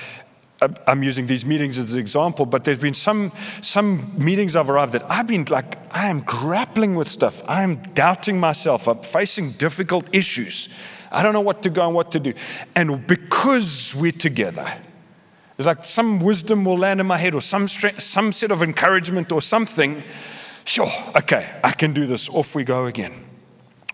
I'm 0.87 1.03
using 1.03 1.27
these 1.27 1.45
meetings 1.45 1.77
as 1.77 1.95
an 1.95 1.99
example, 1.99 2.45
but 2.45 2.63
there's 2.63 2.77
been 2.77 2.93
some, 2.93 3.33
some 3.61 4.13
meetings 4.17 4.55
I've 4.55 4.69
arrived 4.69 4.95
at. 4.95 5.03
I've 5.11 5.27
been 5.27 5.43
like, 5.49 5.77
I 5.93 6.07
am 6.07 6.21
grappling 6.21 6.95
with 6.95 7.09
stuff. 7.09 7.43
I'm 7.45 7.81
doubting 7.93 8.39
myself. 8.39 8.87
I'm 8.87 8.99
facing 8.99 9.51
difficult 9.51 10.07
issues. 10.13 10.69
I 11.11 11.23
don't 11.23 11.33
know 11.33 11.41
what 11.41 11.61
to 11.63 11.69
go 11.69 11.85
and 11.87 11.93
what 11.93 12.13
to 12.13 12.21
do. 12.21 12.33
And 12.73 13.05
because 13.05 13.93
we're 13.99 14.13
together, 14.13 14.65
it's 15.61 15.67
like 15.67 15.85
some 15.85 16.19
wisdom 16.19 16.65
will 16.65 16.77
land 16.77 16.99
in 16.99 17.05
my 17.05 17.19
head 17.19 17.35
or 17.35 17.41
some, 17.41 17.67
strength, 17.67 18.01
some 18.01 18.31
set 18.31 18.49
of 18.49 18.63
encouragement 18.63 19.31
or 19.31 19.41
something. 19.41 20.03
Sure, 20.65 20.89
okay, 21.15 21.47
I 21.63 21.71
can 21.71 21.93
do 21.93 22.07
this. 22.07 22.29
Off 22.29 22.55
we 22.55 22.63
go 22.63 22.87
again. 22.87 23.13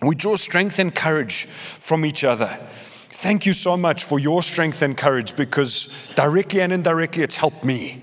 We 0.02 0.16
draw 0.16 0.38
strength 0.38 0.80
and 0.80 0.96
courage 0.96 1.46
from 1.46 2.06
each 2.06 2.24
other. 2.24 2.48
Thank 2.48 3.46
you 3.46 3.52
so 3.52 3.76
much 3.76 4.06
for 4.06 4.18
your 4.18 4.42
strength 4.44 4.82
and 4.82 4.96
courage 4.96 5.36
because 5.36 6.10
directly 6.16 6.62
and 6.62 6.72
indirectly 6.72 7.24
it's 7.24 7.36
helped 7.36 7.66
me. 7.66 8.02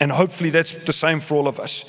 And 0.00 0.10
hopefully 0.10 0.50
that's 0.50 0.84
the 0.84 0.92
same 0.92 1.20
for 1.20 1.36
all 1.36 1.46
of 1.46 1.60
us. 1.60 1.84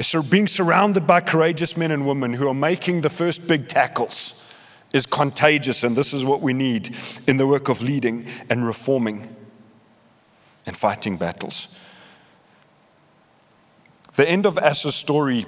So 0.00 0.22
being 0.22 0.48
surrounded 0.48 1.06
by 1.06 1.22
courageous 1.22 1.78
men 1.78 1.90
and 1.90 2.06
women 2.06 2.34
who 2.34 2.46
are 2.46 2.54
making 2.54 3.00
the 3.00 3.08
first 3.08 3.48
big 3.48 3.68
tackles 3.68 4.52
is 4.92 5.06
contagious, 5.06 5.82
and 5.82 5.96
this 5.96 6.12
is 6.12 6.26
what 6.26 6.42
we 6.42 6.52
need 6.52 6.94
in 7.26 7.38
the 7.38 7.46
work 7.46 7.70
of 7.70 7.80
leading 7.80 8.26
and 8.50 8.66
reforming 8.66 9.34
and 10.66 10.76
fighting 10.76 11.16
battles. 11.16 11.68
The 14.16 14.28
end 14.28 14.46
of 14.46 14.58
Asa's 14.58 14.94
story, 14.94 15.46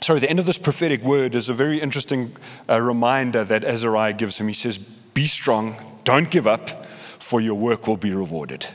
sorry, 0.00 0.20
the 0.20 0.30
end 0.30 0.38
of 0.38 0.46
this 0.46 0.58
prophetic 0.58 1.02
word 1.02 1.34
is 1.34 1.48
a 1.48 1.54
very 1.54 1.80
interesting 1.80 2.34
uh, 2.68 2.80
reminder 2.80 3.44
that 3.44 3.64
Azariah 3.64 4.12
gives 4.12 4.38
him. 4.38 4.48
He 4.48 4.54
says, 4.54 4.78
Be 4.78 5.26
strong, 5.26 5.76
don't 6.04 6.30
give 6.30 6.46
up, 6.46 6.86
for 6.86 7.40
your 7.40 7.56
work 7.56 7.86
will 7.86 7.96
be 7.96 8.14
rewarded. 8.14 8.66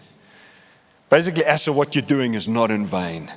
Basically, 1.10 1.46
Asa, 1.46 1.72
what 1.72 1.96
you're 1.96 2.06
doing 2.06 2.34
is 2.34 2.48
not 2.48 2.72
in 2.72 2.86
vain. 2.86 3.32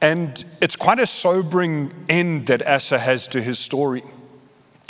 And 0.00 0.44
it's 0.60 0.76
quite 0.76 0.98
a 0.98 1.06
sobering 1.06 1.94
end 2.08 2.48
that 2.48 2.66
Asa 2.66 2.98
has 2.98 3.28
to 3.28 3.40
his 3.40 3.58
story. 3.58 4.02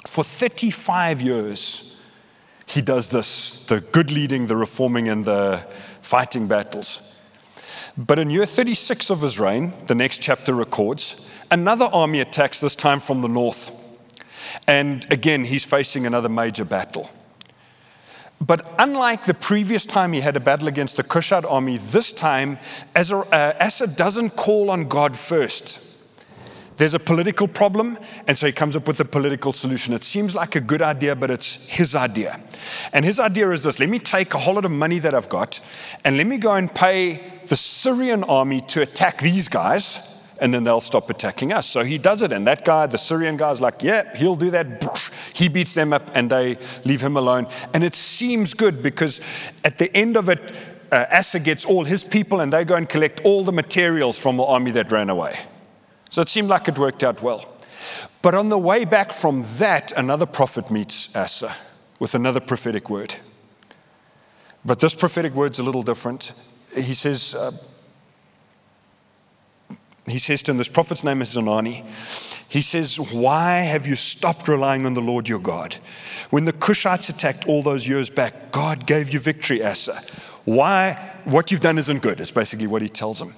For 0.07 0.25
35 0.25 1.21
years, 1.21 2.03
he 2.67 2.81
does 2.81 3.11
this 3.11 3.61
the 3.67 3.81
good 3.81 4.11
leading, 4.11 4.47
the 4.47 4.57
reforming, 4.57 5.09
and 5.09 5.25
the 5.25 5.67
fighting 6.03 6.47
battles. 6.47 7.21
But 7.97 8.19
in 8.19 8.31
year 8.31 8.47
36 8.47 9.11
of 9.11 9.23
his 9.23 9.39
reign, 9.39 9.73
the 9.87 9.95
next 9.95 10.23
chapter 10.23 10.55
records, 10.55 11.31
another 11.51 11.87
army 11.87 12.21
attacks, 12.21 12.61
this 12.61 12.77
time 12.77 13.01
from 13.01 13.23
the 13.23 13.29
north. 13.29 13.79
And 14.67 15.11
again, 15.11 15.45
he's 15.45 15.65
facing 15.65 16.07
another 16.07 16.29
major 16.29 16.65
battle. 16.65 17.11
But 18.41 18.75
unlike 18.79 19.25
the 19.25 19.35
previous 19.35 19.85
time 19.85 20.13
he 20.13 20.21
had 20.21 20.37
a 20.37 20.41
battle 20.41 20.67
against 20.67 20.97
the 20.97 21.05
Cushite 21.05 21.45
army, 21.45 21.79
this 21.79 22.13
time 22.13 22.59
uh, 22.97 23.53
Asa 23.61 23.87
doesn't 23.87 24.31
call 24.31 24.71
on 24.71 24.89
God 24.89 25.17
first. 25.17 25.92
There's 26.77 26.95
a 26.95 26.99
political 26.99 27.47
problem, 27.49 27.99
and 28.27 28.37
so 28.37 28.47
he 28.47 28.53
comes 28.53 28.77
up 28.77 28.87
with 28.89 28.99
a 29.01 29.05
political 29.05 29.53
solution. 29.53 29.95
It 29.95 30.05
seems 30.05 30.35
like 30.35 30.57
a 30.57 30.61
good 30.61 30.83
idea, 30.83 31.15
but 31.15 31.31
it's 31.31 31.69
his 31.69 31.95
idea. 31.95 32.41
And 32.93 33.05
his 33.05 33.21
idea 33.21 33.51
is 33.51 33.63
this 33.63 33.79
let 33.79 33.89
me 33.89 33.99
take 33.99 34.35
a 34.35 34.39
whole 34.39 34.55
lot 34.55 34.65
of 34.65 34.71
money 34.71 34.99
that 35.01 35.15
I've 35.15 35.29
got, 35.29 35.61
and 36.05 36.17
let 36.17 36.27
me 36.27 36.39
go 36.39 36.55
and 36.55 36.75
pay 36.75 37.23
the 37.47 37.57
Syrian 37.57 38.25
army 38.25 38.63
to 38.69 38.83
attack 38.83 39.19
these 39.19 39.49
guys 39.49 40.13
and 40.43 40.53
then 40.53 40.65
they'll 40.65 40.81
stop 40.81 41.09
attacking 41.09 41.53
us. 41.53 41.69
So 41.69 41.85
he 41.85 41.99
does 41.99 42.21
it, 42.21 42.33
and 42.33 42.45
that 42.49 42.65
guy, 42.65 42.89
the 42.89 42.99
Syrian 42.99 43.37
guy, 43.37 43.53
is 43.53 43.61
like, 43.61 43.81
yeah, 43.85 44.13
he'll 44.17 44.35
do 44.35 44.51
that. 44.51 45.11
He 45.35 45.49
beats 45.49 45.75
them 45.75 45.93
up, 45.93 46.11
and 46.15 46.29
they 46.29 46.59
leave 46.85 47.01
him 47.01 47.17
alone. 47.17 47.47
And 47.73 47.85
it 47.85 47.95
seems 47.95 48.53
good 48.53 48.83
because 48.83 49.21
at 49.63 49.79
the 49.79 49.97
end 49.97 50.17
of 50.17 50.29
it, 50.29 50.53
uh, 50.91 51.05
Asa 51.13 51.39
gets 51.39 51.65
all 51.65 51.85
his 51.85 52.03
people, 52.03 52.41
and 52.41 52.53
they 52.53 52.65
go 52.65 52.75
and 52.75 52.89
collect 52.89 53.21
all 53.21 53.45
the 53.45 53.53
materials 53.53 54.19
from 54.19 54.37
the 54.37 54.43
army 54.43 54.73
that 54.73 54.91
ran 54.91 55.11
away. 55.11 55.33
So 56.13 56.21
it 56.21 56.29
seemed 56.29 56.49
like 56.49 56.69
it 56.69 56.79
worked 56.79 57.03
out 57.03 57.23
well. 57.23 57.51
But 58.21 58.35
on 58.35 58.51
the 58.51 58.59
way 58.59 58.85
back 58.85 59.13
from 59.13 59.47
that, 59.57 59.93
another 59.93 60.27
prophet 60.27 60.71
meets 60.71 61.17
Asa 61.17 61.57
with 61.99 62.15
another 62.15 62.39
prophetic 62.39 62.91
word. 62.91 63.15
But 64.63 64.79
this 64.79 64.95
prophetic 64.95 65.33
word's 65.33 65.59
a 65.59 65.63
little 65.63 65.83
different. 65.83 66.35
He 66.75 66.93
says, 66.93 67.35
uh, 67.35 67.53
he 70.07 70.19
says 70.19 70.43
to 70.43 70.51
him, 70.51 70.59
This 70.59 70.69
prophet's 70.69 71.03
name 71.03 71.23
is 71.23 71.33
Hanani. 71.33 71.83
He 72.47 72.61
says, 72.61 73.01
Why 73.01 73.61
have 73.61 73.87
you 73.87 73.95
stopped 73.95 74.49
relying 74.49 74.85
on 74.85 74.93
the 74.93 75.01
Lord 75.01 75.31
your 75.31 75.39
God? 75.39 75.77
When 76.29 76.45
the 76.45 76.53
Cushites 76.53 77.09
attacked 77.09 77.49
all 77.49 77.63
those 77.63 77.89
years 77.89 78.11
back, 78.11 78.53
God 78.53 78.87
gave 78.87 79.15
you 79.15 79.19
victory, 79.19 79.65
Asa. 79.65 79.99
Why? 80.45 80.93
What 81.25 81.51
you've 81.51 81.63
done 81.63 81.79
isn't 81.79 82.03
good, 82.03 82.21
is 82.21 82.31
basically 82.31 82.67
what 82.67 82.83
he 82.83 82.91
tells 82.91 83.23
him. 83.23 83.33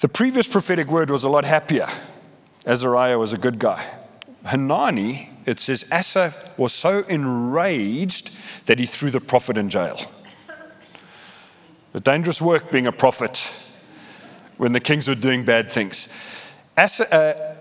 The 0.00 0.08
previous 0.08 0.46
prophetic 0.46 0.88
word 0.88 1.10
was 1.10 1.24
a 1.24 1.28
lot 1.28 1.44
happier. 1.44 1.88
Azariah 2.64 3.18
was 3.18 3.32
a 3.32 3.38
good 3.38 3.58
guy. 3.58 3.84
Hanani, 4.44 5.30
it 5.44 5.58
says, 5.58 5.88
Asa 5.90 6.32
was 6.56 6.72
so 6.72 7.00
enraged 7.08 8.38
that 8.66 8.78
he 8.78 8.86
threw 8.86 9.10
the 9.10 9.20
prophet 9.20 9.58
in 9.58 9.68
jail. 9.68 9.98
A 11.94 12.00
dangerous 12.00 12.40
work 12.40 12.70
being 12.70 12.86
a 12.86 12.92
prophet 12.92 13.50
when 14.56 14.72
the 14.72 14.80
kings 14.80 15.08
were 15.08 15.16
doing 15.16 15.44
bad 15.44 15.70
things. 15.72 16.08
Asa, 16.76 17.12
uh, 17.12 17.54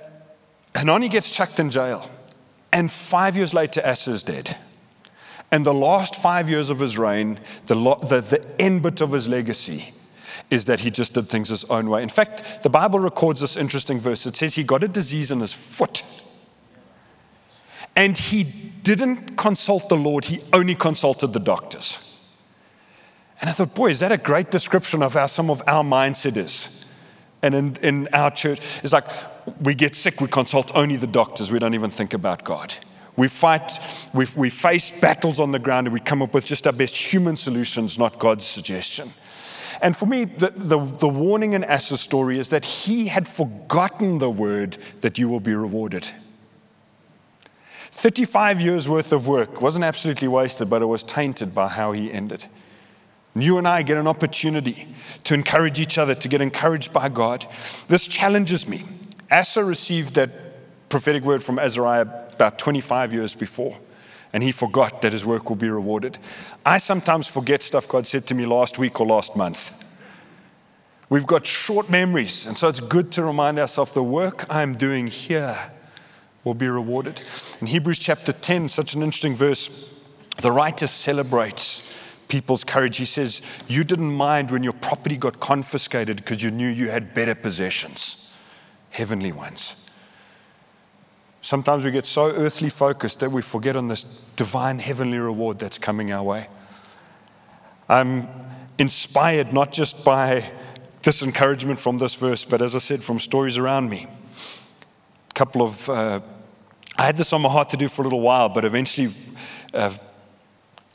Hanani 0.76 1.10
gets 1.10 1.32
chucked 1.32 1.60
in 1.60 1.72
jail, 1.72 2.08
and 2.72 2.92
five 2.92 3.36
years 3.36 3.56
later, 3.56 3.82
Asa 3.84 4.12
is 4.12 4.22
dead. 4.22 4.58
And 5.50 5.66
the 5.66 5.74
last 5.74 6.16
five 6.16 6.50
years 6.50 6.70
of 6.70 6.80
his 6.80 7.00
reign, 7.00 7.40
the, 7.66 7.76
the, 7.76 8.22
the 8.22 8.62
end 8.62 8.84
bit 8.84 9.02
of 9.02 9.12
his 9.12 9.28
legacy, 9.28 9.94
is 10.50 10.66
that 10.66 10.82
he 10.82 10.92
just 10.92 11.14
did 11.14 11.28
things 11.28 11.50
his 11.50 11.64
own 11.66 11.90
way. 11.90 12.04
In 12.04 12.10
fact, 12.10 12.64
the 12.64 12.70
Bible 12.70 13.00
records 13.00 13.42
this 13.42 13.58
interesting 13.58 14.00
verse. 14.00 14.26
It 14.26 14.36
says 14.36 14.56
he 14.56 14.64
got 14.64 14.84
a 14.84 14.88
disease 14.88 15.32
in 15.32 15.40
his 15.40 15.54
foot. 15.54 16.04
And 17.96 18.18
he 18.18 18.44
didn't 18.44 19.38
consult 19.38 19.90
the 19.90 19.98
Lord, 19.98 20.26
he 20.26 20.42
only 20.54 20.76
consulted 20.76 21.34
the 21.34 21.40
doctors. 21.40 22.04
And 23.42 23.50
I 23.50 23.54
thought, 23.54 23.76
boy, 23.76 23.90
is 23.90 24.00
that 24.00 24.12
a 24.12 24.18
great 24.18 24.50
description 24.50 25.04
of 25.04 25.14
how 25.14 25.28
some 25.28 25.50
of 25.50 25.62
our 25.68 25.84
mindset 25.84 26.38
is? 26.38 26.86
And 27.44 27.54
in, 27.54 27.76
in 27.84 28.08
our 28.14 28.32
church, 28.32 28.60
it's 28.84 28.94
like 28.94 29.06
we 29.62 29.76
get 29.76 29.96
sick, 29.96 30.20
we 30.22 30.28
consult 30.28 30.72
only 30.76 30.96
the 30.96 31.08
doctors, 31.08 31.52
we 31.52 31.60
don't 31.60 31.76
even 31.76 31.92
think 31.92 32.14
about 32.14 32.44
God. 32.44 32.74
We 33.16 33.28
fight, 33.28 33.80
we, 34.14 34.26
we 34.36 34.50
face 34.50 35.00
battles 35.00 35.40
on 35.40 35.52
the 35.52 35.60
ground, 35.60 35.88
and 35.88 35.94
we 35.94 36.00
come 36.00 36.22
up 36.22 36.34
with 36.34 36.46
just 36.46 36.68
our 36.68 36.74
best 36.74 36.96
human 36.96 37.36
solutions, 37.36 37.98
not 37.98 38.20
God's 38.20 38.46
suggestion. 38.46 39.10
And 39.82 39.96
for 39.96 40.06
me, 40.06 40.26
the, 40.26 40.50
the, 40.50 40.80
the 40.80 41.08
warning 41.08 41.54
in 41.54 41.64
Asa's 41.64 42.02
story 42.02 42.40
is 42.40 42.50
that 42.50 42.66
he 42.66 43.08
had 43.08 43.28
forgotten 43.28 44.20
the 44.20 44.30
word 44.30 44.78
that 45.02 45.18
you 45.18 45.30
will 45.30 45.40
be 45.40 45.54
rewarded. 45.54 46.10
35 47.92 48.62
years 48.62 48.88
worth 48.88 49.12
of 49.12 49.28
work 49.28 49.62
wasn't 49.62 49.84
absolutely 49.84 50.28
wasted, 50.28 50.70
but 50.70 50.82
it 50.82 50.86
was 50.86 51.04
tainted 51.04 51.56
by 51.56 51.68
how 51.68 51.92
he 51.94 52.12
ended. 52.12 52.46
You 53.36 53.58
and 53.58 53.68
I 53.68 53.82
get 53.84 53.98
an 53.98 54.08
opportunity 54.08 54.88
to 55.24 55.34
encourage 55.34 55.80
each 55.80 55.98
other, 55.98 56.16
to 56.16 56.28
get 56.28 56.42
encouraged 56.42 56.94
by 56.94 57.10
God. 57.10 57.46
This 57.88 58.08
challenges 58.08 58.68
me. 58.68 58.82
Asa 59.32 59.64
received 59.64 60.16
that 60.16 60.30
prophetic 60.90 61.24
word 61.24 61.44
from 61.44 61.60
Azariah 61.60 62.08
about 62.34 62.60
25 62.60 63.14
years 63.14 63.34
before, 63.34 63.78
and 64.38 64.44
he 64.44 64.52
forgot 64.52 65.02
that 65.02 65.14
his 65.14 65.26
work 65.26 65.50
will 65.50 65.56
be 65.56 65.68
rewarded. 65.68 66.20
I 66.64 66.78
sometimes 66.78 67.28
forget 67.28 67.64
stuff 67.64 67.88
God 67.88 68.06
said 68.06 68.28
to 68.28 68.36
me 68.36 68.46
last 68.46 68.78
week 68.78 69.02
or 69.02 69.08
last 69.08 69.36
month. 69.36 69.84
We've 71.10 71.26
got 71.26 71.48
short 71.48 71.90
memories, 71.90 72.46
and 72.46 72.56
so 72.56 72.68
it's 72.68 72.80
good 72.80 73.12
to 73.14 73.24
remind 73.24 73.58
ourselves 73.58 73.96
the 73.96 74.04
work 74.04 74.46
I'm 74.48 74.76
doing 74.76 75.08
here 75.08 75.58
will 76.44 76.54
be 76.54 76.68
rewarded. 76.68 77.20
In 77.62 77.66
Hebrews 77.66 77.98
chapter 77.98 78.32
10, 78.32 78.70
such 78.70 78.94
an 78.94 79.02
interesting 79.02 79.34
verse, 79.34 79.92
the 80.40 80.52
writer 80.52 80.86
celebrates 80.86 82.00
people's 82.28 82.64
courage. 82.64 82.98
He 82.98 83.06
says, 83.06 83.42
You 83.68 83.84
didn't 83.84 84.14
mind 84.14 84.52
when 84.52 84.62
your 84.62 84.74
property 84.74 85.18
got 85.18 85.40
confiscated 85.40 86.18
because 86.18 86.44
you 86.44 86.52
knew 86.52 86.70
you 86.70 86.92
had 86.92 87.16
better 87.16 87.34
possessions, 87.34 88.38
heavenly 88.92 89.32
ones. 89.32 89.87
Sometimes 91.48 91.86
we 91.86 91.92
get 91.92 92.06
so 92.06 92.26
earthly 92.26 92.70
focused 92.70 93.22
that 93.22 93.32
we 93.32 93.42
forget 93.42 93.78
on 93.78 93.88
this 93.88 94.04
divine 94.36 94.80
heavenly 94.80 95.18
reward 95.18 95.60
that's 95.60 95.78
coming 95.78 96.12
our 96.12 96.22
way. 96.22 96.50
I'm 97.88 98.28
inspired 98.78 99.54
not 99.54 99.72
just 99.72 100.04
by 100.04 100.52
this 101.04 101.24
encouragement 101.24 101.80
from 101.80 102.00
this 102.00 102.16
verse, 102.16 102.44
but 102.44 102.62
as 102.62 102.76
I 102.76 102.80
said, 102.80 103.02
from 103.02 103.18
stories 103.18 103.58
around 103.58 103.90
me. 103.90 104.08
A 105.30 105.34
couple 105.36 105.62
of, 105.62 105.90
uh, 105.90 106.20
I 106.98 107.06
had 107.06 107.16
this 107.16 107.32
on 107.32 107.42
my 107.42 107.50
heart 107.50 107.70
to 107.70 107.78
do 107.78 107.88
for 107.88 108.02
a 108.02 108.04
little 108.04 108.20
while, 108.20 108.50
but 108.50 108.66
eventually 108.66 109.14
uh, 109.74 109.94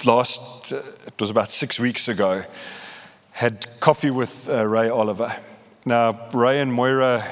last, 0.04 0.70
uh, 0.70 0.82
it 1.06 1.18
was 1.18 1.30
about 1.30 1.48
six 1.48 1.80
weeks 1.80 2.08
ago, 2.08 2.44
had 3.30 3.64
coffee 3.80 4.10
with 4.10 4.50
uh, 4.50 4.66
Ray 4.66 4.90
Oliver. 4.90 5.34
Now, 5.86 6.28
Ray 6.34 6.60
and 6.60 6.70
Moira 6.70 7.24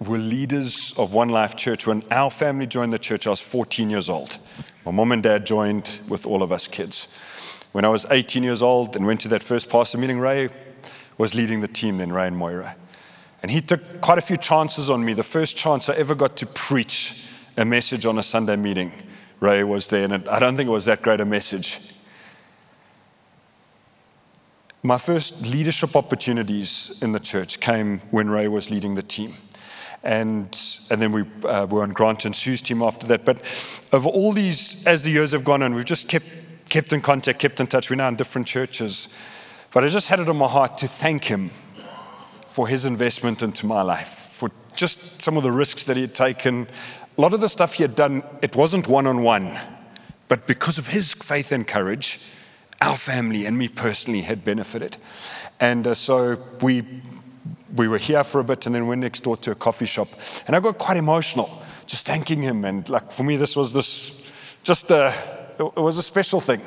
were 0.00 0.18
leaders 0.18 0.94
of 0.98 1.14
One 1.14 1.28
Life 1.28 1.56
Church. 1.56 1.86
When 1.86 2.02
our 2.10 2.30
family 2.30 2.66
joined 2.66 2.92
the 2.92 2.98
church, 2.98 3.26
I 3.26 3.30
was 3.30 3.40
14 3.40 3.90
years 3.90 4.10
old. 4.10 4.38
My 4.84 4.92
mom 4.92 5.12
and 5.12 5.22
dad 5.22 5.46
joined 5.46 6.00
with 6.08 6.26
all 6.26 6.42
of 6.42 6.52
us 6.52 6.68
kids. 6.68 7.08
When 7.72 7.84
I 7.84 7.88
was 7.88 8.06
18 8.10 8.42
years 8.42 8.62
old 8.62 8.96
and 8.96 9.06
went 9.06 9.20
to 9.22 9.28
that 9.28 9.42
first 9.42 9.70
pastor 9.70 9.98
meeting, 9.98 10.18
Ray 10.18 10.48
was 11.18 11.34
leading 11.34 11.60
the 11.60 11.68
team 11.68 11.98
then, 11.98 12.12
Ray 12.12 12.26
and 12.26 12.36
Moira. 12.36 12.76
And 13.42 13.50
he 13.50 13.60
took 13.60 14.00
quite 14.00 14.18
a 14.18 14.22
few 14.22 14.36
chances 14.36 14.90
on 14.90 15.04
me. 15.04 15.12
The 15.12 15.22
first 15.22 15.56
chance 15.56 15.88
I 15.88 15.94
ever 15.94 16.14
got 16.14 16.36
to 16.38 16.46
preach 16.46 17.28
a 17.56 17.64
message 17.64 18.06
on 18.06 18.18
a 18.18 18.22
Sunday 18.22 18.56
meeting, 18.56 18.92
Ray 19.40 19.64
was 19.64 19.88
there, 19.88 20.04
and 20.04 20.28
I 20.28 20.38
don't 20.38 20.56
think 20.56 20.68
it 20.68 20.72
was 20.72 20.86
that 20.86 21.02
great 21.02 21.20
a 21.20 21.24
message. 21.24 21.80
My 24.82 24.98
first 24.98 25.46
leadership 25.46 25.96
opportunities 25.96 27.02
in 27.02 27.12
the 27.12 27.20
church 27.20 27.60
came 27.60 28.00
when 28.10 28.28
Ray 28.28 28.48
was 28.48 28.70
leading 28.70 28.94
the 28.94 29.02
team. 29.02 29.34
And, 30.04 30.46
and 30.90 31.00
then 31.00 31.12
we 31.12 31.24
uh, 31.44 31.66
were 31.66 31.82
on 31.82 31.90
Grant 31.90 32.26
and 32.26 32.36
Sue's 32.36 32.60
team 32.60 32.82
after 32.82 33.06
that. 33.06 33.24
But 33.24 33.38
of 33.90 34.06
all 34.06 34.32
these, 34.32 34.86
as 34.86 35.02
the 35.02 35.10
years 35.10 35.32
have 35.32 35.44
gone 35.44 35.62
on, 35.62 35.74
we've 35.74 35.84
just 35.84 36.08
kept, 36.08 36.26
kept 36.68 36.92
in 36.92 37.00
contact, 37.00 37.38
kept 37.38 37.58
in 37.58 37.66
touch. 37.66 37.88
We're 37.88 37.96
now 37.96 38.08
in 38.08 38.16
different 38.16 38.46
churches. 38.46 39.08
But 39.72 39.82
I 39.82 39.88
just 39.88 40.08
had 40.08 40.20
it 40.20 40.28
on 40.28 40.36
my 40.36 40.46
heart 40.46 40.78
to 40.78 40.86
thank 40.86 41.24
him 41.24 41.50
for 42.46 42.68
his 42.68 42.84
investment 42.84 43.42
into 43.42 43.66
my 43.66 43.82
life, 43.82 44.30
for 44.30 44.50
just 44.76 45.22
some 45.22 45.36
of 45.36 45.42
the 45.42 45.50
risks 45.50 45.84
that 45.86 45.96
he 45.96 46.02
had 46.02 46.14
taken. 46.14 46.68
A 47.16 47.20
lot 47.20 47.32
of 47.32 47.40
the 47.40 47.48
stuff 47.48 47.74
he 47.74 47.82
had 47.82 47.96
done, 47.96 48.22
it 48.42 48.54
wasn't 48.54 48.86
one 48.86 49.06
on 49.06 49.22
one. 49.22 49.58
But 50.28 50.46
because 50.46 50.78
of 50.78 50.88
his 50.88 51.14
faith 51.14 51.50
and 51.50 51.66
courage, 51.66 52.20
our 52.80 52.96
family 52.96 53.46
and 53.46 53.56
me 53.56 53.68
personally 53.68 54.20
had 54.22 54.44
benefited. 54.44 54.98
And 55.60 55.86
uh, 55.86 55.94
so 55.94 56.38
we 56.60 56.82
we 57.74 57.88
were 57.88 57.98
here 57.98 58.24
for 58.24 58.40
a 58.40 58.44
bit 58.44 58.66
and 58.66 58.74
then 58.74 58.86
went 58.86 59.00
next 59.00 59.22
door 59.24 59.36
to 59.38 59.50
a 59.50 59.54
coffee 59.54 59.86
shop. 59.86 60.08
And 60.46 60.54
I 60.54 60.60
got 60.60 60.78
quite 60.78 60.96
emotional 60.96 61.62
just 61.86 62.06
thanking 62.06 62.42
him. 62.42 62.64
And 62.64 62.88
like 62.88 63.12
for 63.12 63.24
me, 63.24 63.36
this 63.36 63.56
was 63.56 63.72
this 63.72 64.30
just 64.62 64.90
a, 64.90 65.14
it 65.58 65.76
was 65.76 65.98
a 65.98 66.02
special 66.02 66.40
thing. 66.40 66.60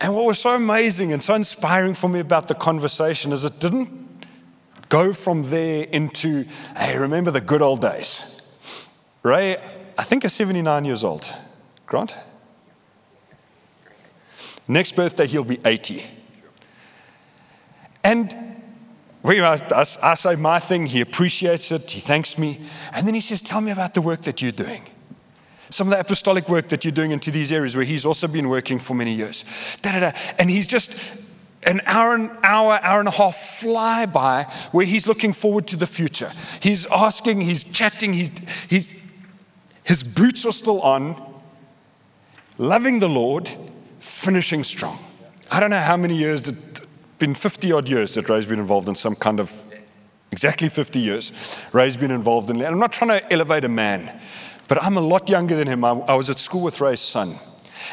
And 0.00 0.14
what 0.14 0.24
was 0.24 0.38
so 0.38 0.54
amazing 0.54 1.12
and 1.12 1.22
so 1.22 1.34
inspiring 1.34 1.94
for 1.94 2.08
me 2.08 2.20
about 2.20 2.48
the 2.48 2.54
conversation 2.54 3.32
is 3.32 3.44
it 3.44 3.60
didn't 3.60 4.26
go 4.88 5.12
from 5.12 5.44
there 5.50 5.84
into, 5.84 6.44
hey, 6.76 6.98
remember 6.98 7.30
the 7.30 7.40
good 7.40 7.62
old 7.62 7.80
days. 7.80 8.42
Ray, 9.22 9.56
I 9.96 10.04
think 10.04 10.24
is 10.24 10.32
79 10.32 10.84
years 10.84 11.04
old. 11.04 11.32
Grant? 11.86 12.16
Next 14.66 14.96
birthday, 14.96 15.26
he'll 15.26 15.44
be 15.44 15.60
80. 15.64 16.04
And 18.04 18.51
I, 19.24 19.84
I 20.02 20.14
say 20.14 20.34
my 20.36 20.58
thing, 20.58 20.86
he 20.86 21.00
appreciates 21.00 21.70
it, 21.70 21.90
he 21.90 22.00
thanks 22.00 22.38
me. 22.38 22.60
And 22.92 23.06
then 23.06 23.14
he 23.14 23.20
says, 23.20 23.40
Tell 23.40 23.60
me 23.60 23.70
about 23.70 23.94
the 23.94 24.00
work 24.00 24.22
that 24.22 24.42
you're 24.42 24.52
doing. 24.52 24.82
Some 25.70 25.88
of 25.88 25.92
the 25.92 26.00
apostolic 26.00 26.48
work 26.48 26.68
that 26.68 26.84
you're 26.84 26.92
doing 26.92 27.12
into 27.12 27.30
these 27.30 27.50
areas 27.50 27.74
where 27.74 27.84
he's 27.84 28.04
also 28.04 28.28
been 28.28 28.48
working 28.48 28.78
for 28.78 28.94
many 28.94 29.14
years. 29.14 29.44
Da, 29.80 29.92
da, 29.92 30.00
da. 30.00 30.18
And 30.38 30.50
he's 30.50 30.66
just 30.66 31.18
an 31.64 31.80
hour, 31.86 32.14
an 32.14 32.30
hour, 32.42 32.78
hour 32.82 32.98
and 32.98 33.08
a 33.08 33.12
half 33.12 33.36
fly 33.36 34.04
by 34.06 34.44
where 34.72 34.84
he's 34.84 35.06
looking 35.06 35.32
forward 35.32 35.66
to 35.68 35.76
the 35.76 35.86
future. 35.86 36.30
He's 36.60 36.86
asking, 36.86 37.40
he's 37.42 37.64
chatting, 37.64 38.12
he's, 38.12 38.30
he's, 38.68 38.94
his 39.84 40.02
boots 40.02 40.44
are 40.44 40.52
still 40.52 40.82
on, 40.82 41.20
loving 42.58 42.98
the 42.98 43.08
Lord, 43.08 43.48
finishing 44.00 44.64
strong. 44.64 44.98
I 45.50 45.60
don't 45.60 45.70
know 45.70 45.80
how 45.80 45.96
many 45.96 46.16
years, 46.16 46.48
it's 46.48 46.71
been 47.22 47.34
50 47.34 47.70
odd 47.70 47.88
years 47.88 48.14
that 48.14 48.28
Ray's 48.28 48.46
been 48.46 48.58
involved 48.58 48.88
in 48.88 48.96
some 48.96 49.14
kind 49.14 49.38
of, 49.38 49.52
exactly 50.32 50.68
50 50.68 50.98
years. 50.98 51.60
Ray's 51.72 51.96
been 51.96 52.10
involved 52.10 52.50
in, 52.50 52.56
and 52.56 52.66
I'm 52.66 52.80
not 52.80 52.92
trying 52.92 53.16
to 53.20 53.32
elevate 53.32 53.64
a 53.64 53.68
man, 53.68 54.18
but 54.66 54.82
I'm 54.82 54.96
a 54.96 55.00
lot 55.00 55.30
younger 55.30 55.54
than 55.54 55.68
him. 55.68 55.84
I, 55.84 55.90
I 55.90 56.14
was 56.14 56.30
at 56.30 56.40
school 56.40 56.62
with 56.62 56.80
Ray's 56.80 56.98
son. 56.98 57.36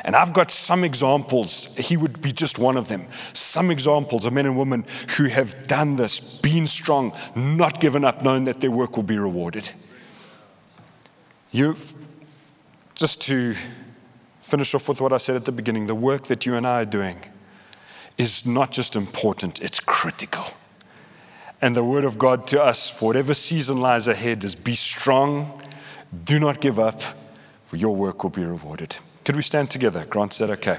And 0.03 0.15
I've 0.15 0.33
got 0.33 0.49
some 0.49 0.83
examples, 0.83 1.75
he 1.75 1.95
would 1.95 2.23
be 2.23 2.31
just 2.31 2.57
one 2.57 2.75
of 2.75 2.87
them. 2.87 3.05
Some 3.33 3.69
examples 3.69 4.25
of 4.25 4.33
men 4.33 4.47
and 4.47 4.57
women 4.57 4.83
who 5.15 5.25
have 5.25 5.67
done 5.67 5.97
this, 5.97 6.41
been 6.41 6.65
strong, 6.65 7.13
not 7.35 7.79
given 7.79 8.03
up, 8.03 8.23
knowing 8.23 8.45
that 8.45 8.61
their 8.61 8.71
work 8.71 8.95
will 8.95 9.03
be 9.03 9.19
rewarded. 9.19 9.69
You, 11.51 11.75
just 12.95 13.21
to 13.23 13.53
finish 14.41 14.73
off 14.73 14.89
with 14.89 15.01
what 15.01 15.13
I 15.13 15.17
said 15.17 15.35
at 15.35 15.45
the 15.45 15.51
beginning, 15.51 15.85
the 15.85 15.93
work 15.93 16.23
that 16.25 16.47
you 16.47 16.55
and 16.55 16.65
I 16.65 16.81
are 16.81 16.85
doing 16.85 17.23
is 18.19 18.45
not 18.45 18.71
just 18.71 18.97
important, 18.97 19.61
it's 19.63 19.79
critical. 19.79 20.43
And 21.61 21.75
the 21.75 21.83
word 21.83 22.03
of 22.03 22.19
God 22.19 22.45
to 22.47 22.61
us 22.61 22.89
for 22.89 23.07
whatever 23.07 23.33
season 23.33 23.79
lies 23.79 24.07
ahead 24.07 24.43
is 24.43 24.55
be 24.55 24.75
strong, 24.75 25.59
do 26.25 26.37
not 26.37 26.59
give 26.59 26.79
up, 26.79 27.01
for 27.65 27.77
your 27.77 27.95
work 27.95 28.21
will 28.21 28.29
be 28.29 28.43
rewarded. 28.43 28.97
Could 29.23 29.37
we 29.37 29.41
stand 29.41 29.71
together? 29.71 30.05
Grant 30.05 30.33
said, 30.33 30.49
okay. 30.49 30.77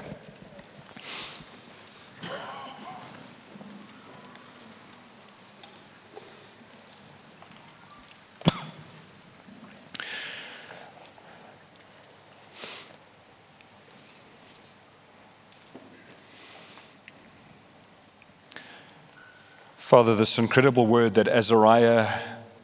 Father, 19.91 20.15
this 20.15 20.39
incredible 20.39 20.87
word 20.87 21.15
that 21.15 21.27
Azariah 21.27 22.07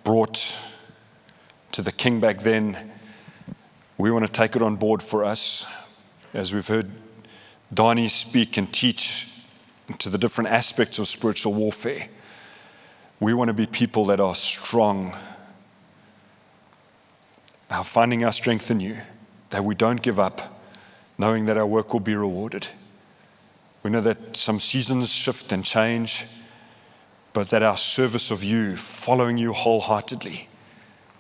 brought 0.05 0.61
to 1.73 1.81
the 1.81 1.91
king 1.91 2.21
back 2.21 2.39
then, 2.39 2.77
we 3.97 4.09
want 4.09 4.25
to 4.25 4.31
take 4.31 4.55
it 4.55 4.61
on 4.61 4.77
board 4.77 5.03
for 5.03 5.25
us. 5.25 5.65
As 6.33 6.53
we've 6.53 6.69
heard 6.69 6.89
Donnie 7.73 8.07
speak 8.07 8.55
and 8.55 8.73
teach 8.73 9.29
to 9.97 10.09
the 10.09 10.17
different 10.17 10.51
aspects 10.51 10.99
of 10.99 11.09
spiritual 11.09 11.53
warfare, 11.53 12.07
we 13.19 13.33
want 13.33 13.49
to 13.49 13.53
be 13.53 13.65
people 13.65 14.05
that 14.05 14.21
are 14.21 14.33
strong, 14.33 15.13
are 17.69 17.83
finding 17.83 18.23
our 18.23 18.31
strength 18.31 18.71
in 18.71 18.79
you, 18.79 18.95
that 19.49 19.65
we 19.65 19.75
don't 19.75 20.01
give 20.01 20.17
up, 20.17 20.61
knowing 21.17 21.45
that 21.47 21.57
our 21.57 21.67
work 21.67 21.91
will 21.91 21.99
be 21.99 22.15
rewarded. 22.15 22.69
We 23.83 23.89
know 23.89 23.99
that 23.99 24.37
some 24.37 24.61
seasons 24.61 25.11
shift 25.11 25.51
and 25.51 25.65
change 25.65 26.25
but 27.37 27.49
that 27.49 27.61
our 27.61 27.77
service 27.77 28.31
of 28.31 28.43
you, 28.43 28.75
following 28.75 29.37
you 29.37 29.53
wholeheartedly, 29.53 30.47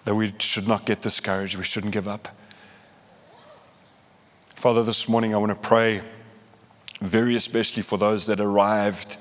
that 0.03 0.15
we 0.15 0.33
should 0.39 0.67
not 0.67 0.83
get 0.83 0.99
discouraged, 0.99 1.55
we 1.55 1.63
shouldn't 1.63 1.93
give 1.93 2.07
up. 2.07 2.29
Father, 4.55 4.81
this 4.81 5.07
morning 5.07 5.35
I 5.35 5.37
want 5.37 5.51
to 5.51 5.67
pray 5.67 6.01
very 7.01 7.35
especially 7.35 7.83
for 7.83 7.99
those 7.99 8.25
that 8.25 8.39
arrived 8.39 9.15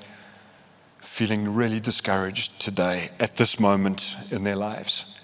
feeling 0.99 1.53
really 1.53 1.79
discouraged 1.79 2.59
today 2.59 3.09
at 3.19 3.35
this 3.35 3.59
moment 3.59 4.15
in 4.31 4.43
their 4.43 4.55
lives. 4.55 5.21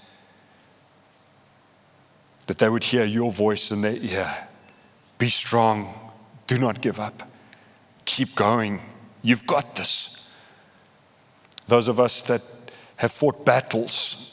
That 2.46 2.60
they 2.60 2.70
would 2.70 2.84
hear 2.84 3.04
your 3.04 3.32
voice 3.32 3.72
in 3.72 3.82
their 3.82 3.98
ear. 3.98 4.32
Be 5.18 5.30
strong. 5.30 5.92
Do 6.46 6.60
not 6.60 6.82
give 6.82 7.00
up. 7.00 7.28
Keep 8.06 8.36
going. 8.36 8.80
You've 9.24 9.48
got 9.48 9.76
this. 9.76 10.23
Those 11.68 11.88
of 11.88 12.00
us 12.00 12.22
that 12.24 12.44
have 12.98 13.12
fought 13.12 13.46
battles 13.46 14.30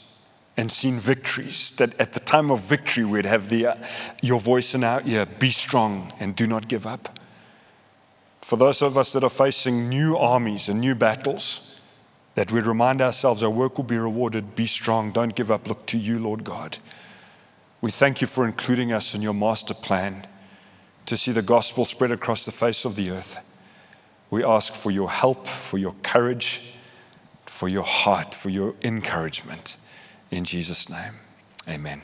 and 0.57 0.71
seen 0.71 0.99
victories, 0.99 1.71
that 1.75 1.99
at 1.99 2.13
the 2.13 2.19
time 2.19 2.51
of 2.51 2.59
victory 2.59 3.05
we'd 3.05 3.25
have 3.25 3.49
the, 3.49 3.67
uh, 3.67 3.75
your 4.21 4.39
voice 4.39 4.75
in 4.75 4.83
our 4.83 5.01
ear 5.05 5.25
be 5.25 5.49
strong 5.49 6.11
and 6.19 6.35
do 6.35 6.45
not 6.45 6.67
give 6.67 6.85
up. 6.85 7.19
For 8.41 8.57
those 8.57 8.81
of 8.81 8.97
us 8.97 9.13
that 9.13 9.23
are 9.23 9.29
facing 9.29 9.87
new 9.87 10.17
armies 10.17 10.67
and 10.67 10.81
new 10.81 10.93
battles, 10.93 11.81
that 12.35 12.51
we'd 12.51 12.65
remind 12.65 13.01
ourselves 13.01 13.43
our 13.43 13.49
work 13.49 13.77
will 13.77 13.85
be 13.85 13.97
rewarded. 13.97 14.55
Be 14.55 14.65
strong, 14.65 15.11
don't 15.11 15.35
give 15.35 15.51
up. 15.51 15.67
Look 15.67 15.85
to 15.87 15.97
you, 15.97 16.19
Lord 16.19 16.43
God. 16.43 16.77
We 17.81 17.91
thank 17.91 18.21
you 18.21 18.27
for 18.27 18.45
including 18.45 18.93
us 18.93 19.15
in 19.15 19.21
your 19.21 19.33
master 19.33 19.73
plan 19.73 20.27
to 21.07 21.17
see 21.17 21.31
the 21.31 21.41
gospel 21.41 21.85
spread 21.85 22.11
across 22.11 22.45
the 22.45 22.51
face 22.51 22.85
of 22.85 22.95
the 22.95 23.09
earth. 23.09 23.43
We 24.29 24.43
ask 24.43 24.73
for 24.73 24.91
your 24.91 25.09
help, 25.09 25.47
for 25.47 25.77
your 25.77 25.95
courage 26.03 26.77
for 27.61 27.69
your 27.69 27.83
heart, 27.83 28.33
for 28.33 28.49
your 28.49 28.73
encouragement. 28.81 29.77
In 30.31 30.43
Jesus' 30.45 30.89
name, 30.89 31.13
amen. 31.69 32.01